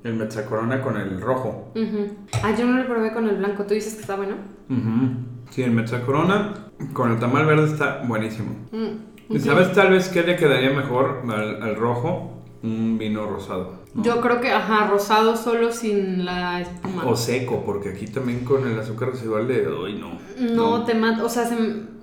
El 0.05 0.15
mezzacorona 0.15 0.81
con 0.81 0.97
el 0.97 1.21
rojo. 1.21 1.73
Ah, 2.43 2.55
yo 2.57 2.67
no 2.67 2.79
lo 2.79 2.87
probé 2.87 3.13
con 3.13 3.29
el 3.29 3.37
blanco. 3.37 3.65
¿Tú 3.65 3.75
dices 3.75 3.95
que 3.95 4.03
está 4.03 4.17
bueno? 4.17 4.37
Sí, 5.51 5.63
el 5.63 5.71
mezzacorona 5.73 6.55
con 6.93 7.13
el 7.13 7.19
tamal 7.19 7.47
verde 7.47 7.67
está 7.67 8.03
buenísimo. 8.07 8.51
Mm, 8.73 9.35
¿Y 9.35 9.39
sabes 9.41 9.73
tal 9.73 9.91
vez 9.91 10.09
qué 10.09 10.23
le 10.23 10.37
quedaría 10.37 10.71
mejor 10.71 11.23
al 11.31 11.77
rojo? 11.77 12.35
un 12.63 12.99
vino 12.99 13.27
rosado. 13.27 13.78
Yo 13.95 14.21
creo 14.21 14.41
que, 14.41 14.51
ajá, 14.51 14.87
rosado 14.89 15.37
solo 15.37 15.73
sin 15.73 16.25
la 16.25 16.61
espuma. 16.61 17.05
O 17.07 17.17
seco, 17.17 17.63
porque 17.65 17.91
aquí 17.91 18.07
también 18.07 18.41
con 18.41 18.67
el 18.67 18.79
azúcar 18.79 19.11
residual 19.11 19.49
de 19.49 19.67
hoy 19.67 19.95
no. 19.95 20.19
No, 20.55 20.85
te 20.85 20.95
mata, 20.95 21.25
o 21.25 21.29
sea, 21.29 21.47
se, 21.47 21.57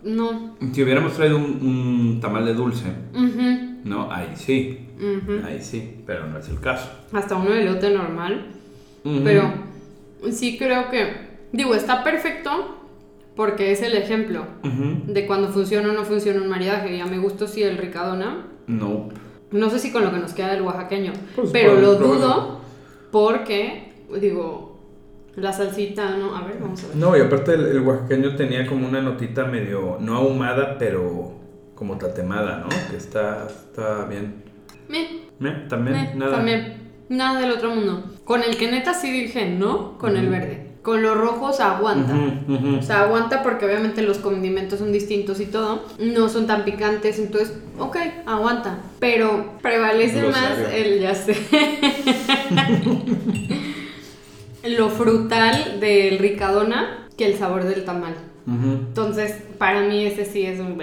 no. 0.03 0.55
Si 0.73 0.83
hubiéramos 0.83 1.13
traído 1.13 1.37
un, 1.37 2.19
tamal 2.21 2.45
de 2.45 2.53
dulce, 2.53 2.85
no, 3.83 4.11
ahí 4.11 4.33
sí, 4.35 4.87
ahí 5.45 5.61
sí, 5.61 6.01
pero 6.05 6.27
no 6.27 6.39
es 6.39 6.49
el 6.49 6.59
caso. 6.59 6.89
Hasta 7.13 7.35
uno 7.35 7.51
de 7.51 7.63
lote 7.63 7.91
normal, 7.91 8.47
pero 9.23 9.53
sí 10.31 10.57
creo 10.57 10.89
que, 10.89 11.13
digo, 11.53 11.75
está 11.75 12.03
perfecto 12.03 12.81
porque 13.35 13.71
es 13.71 13.81
el 13.81 13.95
ejemplo 13.95 14.45
de 14.63 15.27
cuando 15.27 15.49
funciona 15.49 15.89
o 15.89 15.93
no 15.93 16.05
funciona 16.05 16.41
un 16.41 16.49
maridaje. 16.49 16.95
Y 16.95 17.01
a 17.01 17.05
mi 17.05 17.17
gusto 17.17 17.47
sí 17.47 17.61
el 17.63 17.77
ricadona. 17.77 18.47
No. 18.67 19.09
No 19.55 19.69
sé 19.69 19.79
si 19.79 19.91
con 19.91 20.03
lo 20.03 20.11
que 20.11 20.19
nos 20.19 20.33
queda 20.33 20.51
del 20.51 20.63
oaxaqueño, 20.63 21.13
pues, 21.35 21.49
pero 21.51 21.79
lo 21.79 21.95
dudo 21.95 22.59
porque, 23.11 23.93
digo, 24.19 24.77
la 25.35 25.53
salsita, 25.53 26.17
¿no? 26.17 26.35
A 26.35 26.45
ver, 26.45 26.57
vamos 26.59 26.83
a 26.83 26.87
ver. 26.87 26.97
No, 26.97 27.17
y 27.17 27.21
aparte 27.21 27.53
el, 27.53 27.79
oaxaqueño 27.79 28.35
tenía 28.35 28.67
como 28.67 28.85
una 28.85 29.01
notita 29.01 29.45
medio, 29.45 29.97
no 30.01 30.15
ahumada, 30.17 30.77
pero 30.77 31.31
como 31.73 31.97
tatemada, 31.97 32.57
¿no? 32.57 32.69
Que 32.91 32.97
está, 32.97 33.47
está 33.47 34.05
bien. 34.05 34.43
Bien. 34.89 35.67
También, 35.69 36.19
nada. 36.19 36.35
También, 36.35 36.91
nada 37.07 37.39
del 37.39 37.51
otro 37.51 37.73
mundo. 37.73 38.03
Con 38.25 38.43
el 38.43 38.57
que 38.57 38.69
neta 38.69 38.93
sí 38.93 39.09
dije 39.09 39.49
no, 39.49 39.97
con 39.97 40.17
el 40.17 40.29
verde 40.29 40.64
con 40.85 41.01
los 41.01 41.17
rojos 41.17 41.59
aguanta. 41.61 42.13
O 42.77 42.81
sea, 42.83 43.01
aguanta 43.01 43.41
porque 43.41 43.65
obviamente 43.65 44.03
los 44.03 44.19
condimentos 44.19 44.77
son 44.77 44.91
distintos 44.91 45.39
y 45.39 45.47
todo. 45.47 45.83
No 45.97 46.29
son 46.29 46.45
tan 46.45 46.63
picantes, 46.63 47.17
entonces, 47.17 47.57
ok, 47.79 47.97
aguanta. 48.27 48.77
Pero 48.99 49.53
prevalece 49.63 50.21
más 50.27 50.59
el, 50.71 50.99
ya 51.01 51.15
sé. 51.15 51.35
lo 54.77 54.89
frutal 54.89 55.79
del 55.79 56.19
ricadona 56.19 57.07
que 57.17 57.25
el 57.25 57.35
sabor 57.35 57.63
del 57.63 57.83
tamal. 57.83 58.13
Entonces, 58.45 59.41
para 59.57 59.81
mí 59.81 60.05
ese 60.05 60.23
sí 60.23 60.45
es 60.45 60.59
un... 60.59 60.79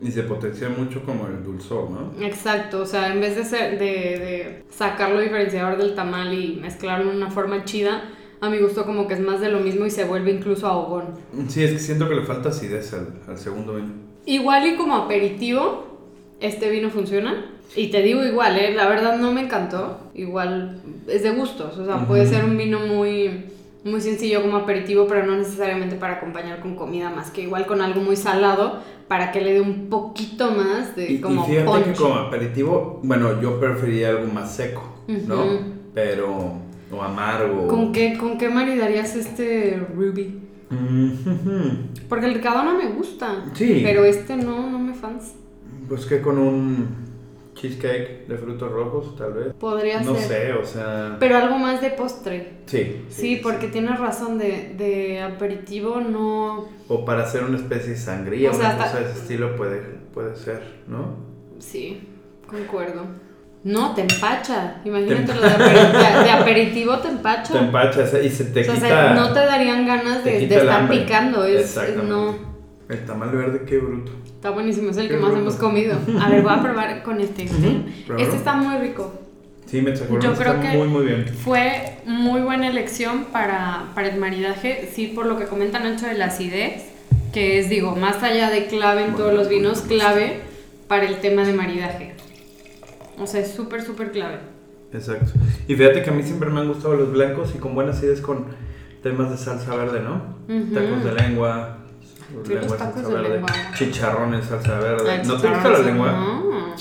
Y 0.00 0.10
se 0.10 0.22
potencia 0.22 0.70
mucho 0.70 1.02
como 1.04 1.26
el 1.26 1.44
dulzor, 1.44 1.90
¿no? 1.90 2.24
Exacto, 2.24 2.80
o 2.80 2.86
sea, 2.86 3.12
en 3.12 3.20
vez 3.20 3.36
de, 3.36 3.44
ser, 3.44 3.78
de, 3.78 3.86
de 3.86 4.64
sacarlo 4.70 5.20
diferenciador 5.20 5.76
del 5.76 5.94
tamal 5.94 6.32
y 6.32 6.56
mezclarlo 6.56 7.10
en 7.10 7.18
una 7.18 7.30
forma 7.30 7.64
chida, 7.64 8.02
a 8.42 8.50
mi 8.50 8.58
gusto 8.58 8.84
como 8.84 9.06
que 9.06 9.14
es 9.14 9.20
más 9.20 9.40
de 9.40 9.48
lo 9.48 9.60
mismo 9.60 9.86
y 9.86 9.90
se 9.90 10.04
vuelve 10.04 10.32
incluso 10.32 10.66
ahogón. 10.66 11.04
Sí, 11.46 11.62
es 11.62 11.70
que 11.70 11.78
siento 11.78 12.08
que 12.08 12.16
le 12.16 12.22
falta 12.22 12.48
acidez 12.48 12.92
al, 12.92 13.38
segundo 13.38 13.76
vino. 13.76 13.92
Igual 14.26 14.66
y 14.66 14.76
como 14.76 14.96
aperitivo, 14.96 15.84
este 16.40 16.68
vino 16.68 16.90
funciona. 16.90 17.46
Y 17.76 17.92
te 17.92 18.02
digo 18.02 18.24
igual, 18.24 18.58
¿eh? 18.58 18.74
la 18.74 18.88
verdad 18.88 19.16
no 19.16 19.32
me 19.32 19.42
encantó. 19.42 19.98
Igual 20.14 20.82
es 21.06 21.22
de 21.22 21.30
gustos, 21.30 21.78
o 21.78 21.86
sea, 21.86 22.04
puede 22.04 22.26
ser 22.26 22.44
un 22.44 22.58
vino 22.58 22.80
muy, 22.80 23.44
muy 23.84 24.00
sencillo 24.00 24.42
como 24.42 24.56
aperitivo, 24.56 25.06
pero 25.06 25.24
no 25.24 25.36
necesariamente 25.36 25.94
para 25.94 26.14
acompañar 26.14 26.58
con 26.58 26.74
comida, 26.74 27.10
más 27.10 27.30
que 27.30 27.42
igual 27.42 27.64
con 27.66 27.80
algo 27.80 28.00
muy 28.00 28.16
salado 28.16 28.80
para 29.06 29.30
que 29.30 29.40
le 29.40 29.54
dé 29.54 29.60
un 29.60 29.88
poquito 29.88 30.50
más 30.50 30.96
de 30.96 31.20
como 31.20 31.44
y 31.46 31.52
fíjate 31.52 31.84
que 31.84 31.92
como 31.92 32.14
aperitivo, 32.14 32.98
bueno, 33.04 33.40
yo 33.40 33.60
preferiría 33.60 34.08
algo 34.08 34.26
más 34.32 34.52
seco, 34.52 34.82
¿no? 35.06 35.44
Pero 35.94 36.71
o 36.92 37.02
amargo. 37.02 37.66
¿Con 37.68 37.92
qué, 37.92 38.16
¿Con 38.18 38.38
qué 38.38 38.48
maridarías 38.48 39.16
este 39.16 39.82
Ruby? 39.94 40.40
Porque 42.08 42.26
el 42.26 42.34
ricado 42.34 42.62
no 42.62 42.76
me 42.76 42.90
gusta. 42.92 43.44
Sí. 43.54 43.80
Pero 43.82 44.04
este 44.04 44.36
no, 44.36 44.70
no 44.70 44.78
me 44.78 44.94
fans. 44.94 45.34
Pues 45.88 46.06
que 46.06 46.20
con 46.20 46.38
un 46.38 47.02
cheesecake 47.54 48.26
de 48.26 48.36
frutos 48.38 48.72
rojos, 48.72 49.16
tal 49.16 49.32
vez. 49.34 49.54
Podría 49.54 50.02
ser. 50.02 50.12
No 50.12 50.16
sé, 50.16 50.52
o 50.52 50.64
sea. 50.64 51.16
Pero 51.20 51.36
algo 51.36 51.58
más 51.58 51.80
de 51.80 51.90
postre. 51.90 52.60
Sí. 52.66 53.04
Sí, 53.08 53.40
porque 53.42 53.68
tienes 53.68 53.98
razón, 53.98 54.38
de, 54.38 54.74
de, 54.76 55.22
aperitivo 55.22 56.00
no. 56.00 56.68
O 56.88 57.04
para 57.04 57.22
hacer 57.22 57.44
una 57.44 57.58
especie 57.58 57.90
de 57.90 57.96
sangría, 57.98 58.50
o 58.50 58.56
una 58.56 58.76
cosa 58.76 59.00
de 59.00 59.10
ese 59.10 59.20
estilo 59.20 59.56
puede, 59.56 59.80
puede 60.12 60.36
ser, 60.36 60.62
¿no? 60.88 61.16
Sí, 61.58 62.00
concuerdo. 62.46 63.04
No, 63.64 63.94
te 63.94 64.00
empacha. 64.02 64.80
Imagínate 64.84 65.34
lo 65.34 65.40
de, 65.40 66.30
aperitivo 66.30 66.98
te 66.98 67.08
empacha. 67.08 67.52
Te 67.52 67.58
empacha 67.58 68.20
y 68.20 68.28
se 68.28 68.46
te 68.46 68.62
quita. 68.62 68.74
O 68.74 68.76
sea, 68.76 69.14
no 69.14 69.32
te 69.32 69.40
darían 69.40 69.86
ganas 69.86 70.24
de, 70.24 70.44
estar 70.44 70.88
picando. 70.88 71.44
Es, 71.44 71.78
no. 72.04 72.34
El 72.88 73.04
tamal 73.04 73.30
verde, 73.30 73.62
qué 73.66 73.78
bruto. 73.78 74.12
Está 74.24 74.50
buenísimo, 74.50 74.90
es 74.90 74.96
el 74.96 75.08
que 75.08 75.16
más 75.16 75.32
hemos 75.32 75.54
comido. 75.54 75.96
A 76.20 76.28
ver, 76.28 76.42
voy 76.42 76.52
a 76.52 76.60
probar 76.60 77.02
con 77.04 77.20
este. 77.20 77.44
Este 77.44 78.36
está 78.36 78.54
muy 78.54 78.76
rico. 78.78 79.12
Sí, 79.66 79.80
me 79.80 79.94
Yo 79.94 80.06
creo 80.06 80.32
está 80.32 80.60
que 80.60 80.76
muy, 80.76 80.88
muy 80.88 81.06
bien. 81.06 81.26
Fue 81.26 81.98
muy 82.04 82.42
buena 82.42 82.68
elección 82.68 83.26
para, 83.32 83.84
para 83.94 84.08
el 84.08 84.18
maridaje. 84.18 84.90
Sí, 84.92 85.06
por 85.06 85.24
lo 85.24 85.38
que 85.38 85.44
comentan 85.44 85.84
Nacho 85.84 86.06
de 86.06 86.14
la 86.14 86.26
acidez, 86.26 86.82
que 87.32 87.58
es, 87.58 87.70
digo, 87.70 87.96
más 87.96 88.22
allá 88.22 88.50
de 88.50 88.66
clave 88.66 89.04
en 89.04 89.14
todos 89.14 89.32
los 89.32 89.48
vinos, 89.48 89.82
clave 89.82 90.40
para 90.88 91.06
el 91.06 91.20
tema 91.20 91.44
de 91.44 91.54
maridaje. 91.54 92.12
O 93.18 93.26
sea, 93.26 93.40
es 93.40 93.52
súper, 93.52 93.82
súper 93.82 94.10
clave. 94.10 94.38
Exacto. 94.92 95.32
Y 95.68 95.74
fíjate 95.74 96.02
que 96.02 96.10
a 96.10 96.12
mí 96.12 96.22
siempre 96.22 96.50
me 96.50 96.60
han 96.60 96.68
gustado 96.68 96.94
los 96.94 97.12
blancos 97.12 97.54
y 97.54 97.58
con 97.58 97.74
buenas 97.74 98.02
ideas 98.02 98.20
con 98.20 98.46
temas 99.02 99.30
de 99.30 99.36
salsa 99.36 99.74
verde, 99.74 100.00
¿no? 100.00 100.36
Tacos 100.72 101.04
de 101.04 101.12
lengua, 101.14 101.78
lengua, 102.46 102.78
salsa 102.78 103.08
verde, 103.08 103.42
chicharrones, 103.74 104.46
salsa 104.46 104.78
verde. 104.78 105.22
¿No 105.24 105.40
te 105.40 105.48
gusta 105.48 105.68
la 105.70 105.78
lengua? 105.78 106.12
No. 106.12 106.74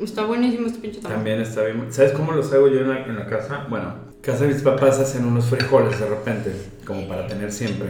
Está 0.00 0.24
buenísimo 0.26 0.68
este 0.68 0.78
pinche 0.78 1.00
tamal. 1.00 1.16
También 1.16 1.40
está 1.40 1.64
bien. 1.64 1.86
¿Sabes 1.90 2.12
cómo 2.12 2.32
los 2.32 2.52
hago 2.52 2.68
yo 2.68 2.80
en 2.80 2.88
la, 2.88 3.04
en 3.04 3.16
la 3.16 3.26
casa? 3.26 3.66
Bueno, 3.68 3.94
casa 4.20 4.44
de 4.44 4.54
mis 4.54 4.62
papás 4.62 5.00
hacen 5.00 5.24
unos 5.24 5.46
frijoles 5.46 5.98
de 5.98 6.06
repente, 6.08 6.52
como 6.84 7.08
para 7.08 7.26
tener 7.26 7.50
siempre, 7.50 7.88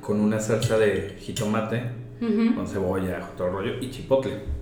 con 0.00 0.20
una 0.20 0.38
salsa 0.38 0.78
de 0.78 1.16
jitomate, 1.18 1.90
con 2.54 2.68
cebolla, 2.68 3.20
todo 3.36 3.48
el 3.48 3.52
rollo, 3.54 3.72
y 3.80 3.90
chipotle. 3.90 4.57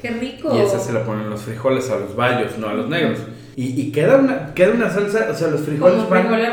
¡Qué 0.00 0.10
rico! 0.10 0.54
Y 0.54 0.60
esa 0.60 0.78
se 0.78 0.92
la 0.92 1.04
ponen 1.04 1.28
los 1.28 1.42
frijoles 1.42 1.90
a 1.90 1.98
los 1.98 2.16
bayos, 2.16 2.58
no 2.58 2.68
a 2.68 2.74
los 2.74 2.88
negros. 2.88 3.18
Y, 3.56 3.80
y 3.80 3.92
queda, 3.92 4.16
una, 4.16 4.54
queda 4.54 4.72
una 4.72 4.88
salsa, 4.88 5.28
o 5.30 5.34
sea, 5.34 5.48
los 5.48 5.60
frijoles 5.62 5.96
¿Como 5.96 6.08
van... 6.08 6.22
frijoles? 6.22 6.48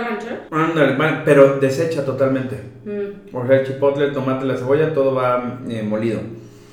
Ándale, 0.52 1.22
pero 1.24 1.60
desecha 1.60 2.04
totalmente. 2.04 2.60
Mm. 2.86 3.36
O 3.36 3.46
sea, 3.46 3.60
el 3.60 3.68
chipotle, 3.68 4.06
el 4.06 4.14
tomate, 4.14 4.46
la 4.46 4.58
cebolla, 4.58 4.94
todo 4.94 5.16
va 5.16 5.60
eh, 5.70 5.84
molido. 5.84 6.20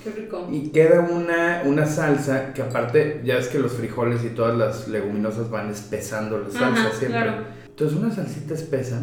Qué 0.02 0.10
rico. 0.10 0.48
Y 0.50 0.70
queda 0.70 1.00
una, 1.00 1.62
una 1.64 1.86
salsa 1.86 2.52
que 2.52 2.62
aparte, 2.62 3.20
ya 3.24 3.38
es 3.38 3.48
que 3.48 3.58
los 3.58 3.72
frijoles 3.72 4.24
y 4.24 4.30
todas 4.30 4.56
las 4.56 4.88
leguminosas 4.88 5.50
van 5.50 5.70
espesando 5.70 6.38
la 6.38 6.50
salsa 6.50 6.90
siempre. 6.90 7.22
Claro. 7.22 7.42
Entonces 7.66 7.98
una 7.98 8.10
salsita 8.10 8.54
espesa, 8.54 9.02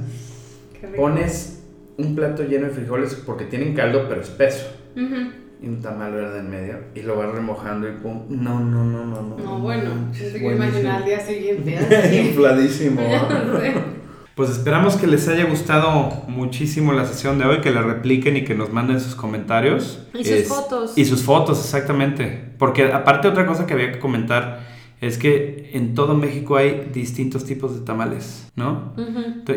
pones 0.96 1.64
un 1.98 2.16
plato 2.16 2.44
lleno 2.44 2.68
de 2.68 2.74
frijoles 2.74 3.16
porque 3.26 3.46
tienen 3.46 3.74
caldo 3.74 4.06
pero 4.08 4.22
espeso. 4.22 4.68
Uh 4.96 5.41
y 5.62 5.68
un 5.68 5.82
tamal 5.82 6.12
verde 6.12 6.40
en 6.40 6.50
medio 6.50 6.76
y 6.96 7.02
lo 7.02 7.16
vas 7.16 7.32
remojando 7.32 7.88
y 7.88 7.92
pum. 7.92 8.24
No, 8.30 8.60
no, 8.60 8.84
no, 8.84 9.06
no, 9.06 9.22
no. 9.22 9.38
No, 9.38 9.60
bueno, 9.60 9.92
es 10.12 10.34
que 10.34 10.54
imaginar 10.54 10.98
al 10.98 11.06
día 11.06 11.20
siguiente. 11.20 11.78
Infladísimo. 12.28 13.02
Pues 14.34 14.50
esperamos 14.50 14.96
que 14.96 15.08
les 15.08 15.28
haya 15.28 15.44
gustado 15.44 16.24
muchísimo 16.28 16.94
la 16.94 17.06
sesión 17.06 17.38
de 17.38 17.46
hoy, 17.46 17.60
que 17.60 17.70
la 17.70 17.82
repliquen 17.82 18.38
y 18.38 18.46
que 18.46 18.56
nos 18.56 18.72
manden 18.72 19.02
sus 19.02 19.14
comentarios. 19.14 20.08
Y 20.14 20.24
sus 20.24 20.48
fotos. 20.48 20.98
Y 20.98 21.04
sus 21.04 21.22
fotos, 21.22 21.60
exactamente. 21.60 22.54
Porque 22.58 22.94
aparte 22.94 23.28
otra 23.28 23.46
cosa 23.46 23.68
que 23.68 23.74
había 23.74 23.92
que 23.92 24.00
comentar 24.00 24.61
es 25.02 25.18
que 25.18 25.72
en 25.74 25.96
todo 25.96 26.14
México 26.14 26.58
hay 26.58 26.90
distintos 26.94 27.44
tipos 27.44 27.74
de 27.74 27.84
tamales, 27.84 28.52
¿no? 28.56 28.94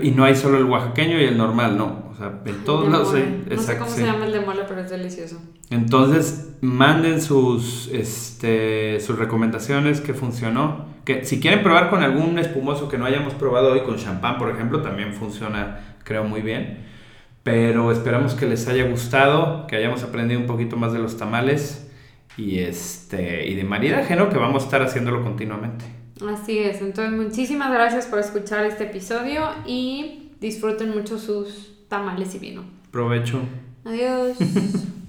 Y 0.02 0.10
no 0.12 0.24
hay 0.24 0.34
solo 0.36 0.56
el 0.56 0.64
oaxaqueño 0.64 1.20
y 1.20 1.24
el 1.24 1.36
normal, 1.36 1.76
no. 1.76 2.04
O 2.10 2.14
sea, 2.16 2.40
en 2.46 2.64
todos 2.64 2.90
lados 2.90 3.12
hay. 3.12 3.44
No 3.50 3.60
sé 3.60 3.76
cómo 3.76 3.90
se 3.90 4.06
llama 4.06 4.24
el 4.24 4.32
de 4.32 4.40
mole, 4.40 4.62
pero 4.66 4.80
es 4.80 4.88
delicioso. 4.88 5.42
Entonces, 5.68 6.54
manden 6.62 7.20
sus, 7.20 7.88
este, 7.92 8.98
sus 9.00 9.18
recomendaciones 9.18 10.00
que 10.00 10.14
funcionó. 10.14 10.86
Que 11.04 11.26
si 11.26 11.40
quieren 11.40 11.62
probar 11.62 11.90
con 11.90 12.02
algún 12.02 12.38
espumoso 12.38 12.88
que 12.88 12.96
no 12.96 13.04
hayamos 13.04 13.34
probado 13.34 13.72
hoy, 13.72 13.80
con 13.80 13.98
champán, 13.98 14.38
por 14.38 14.48
ejemplo, 14.48 14.80
también 14.80 15.12
funciona, 15.12 15.98
creo, 16.04 16.24
muy 16.24 16.40
bien. 16.40 16.86
Pero 17.42 17.92
esperamos 17.92 18.34
que 18.34 18.46
les 18.46 18.66
haya 18.66 18.88
gustado, 18.88 19.66
que 19.66 19.76
hayamos 19.76 20.02
aprendido 20.04 20.40
un 20.40 20.46
poquito 20.46 20.78
más 20.78 20.94
de 20.94 21.00
los 21.00 21.18
tamales 21.18 21.83
y, 22.36 22.58
este, 22.58 23.48
y 23.48 23.54
de 23.54 23.64
maridaje, 23.64 24.16
¿no? 24.16 24.28
Que 24.28 24.38
vamos 24.38 24.62
a 24.62 24.66
estar 24.66 24.82
haciéndolo 24.82 25.22
continuamente. 25.22 25.84
Así 26.28 26.58
es, 26.58 26.80
entonces 26.80 27.12
muchísimas 27.12 27.72
gracias 27.72 28.06
por 28.06 28.18
escuchar 28.18 28.64
este 28.66 28.84
episodio 28.84 29.48
y 29.66 30.30
disfruten 30.40 30.90
mucho 30.90 31.18
sus 31.18 31.86
tamales 31.88 32.34
y 32.34 32.38
vino. 32.38 32.64
Provecho. 32.90 33.40
Adiós. 33.84 34.36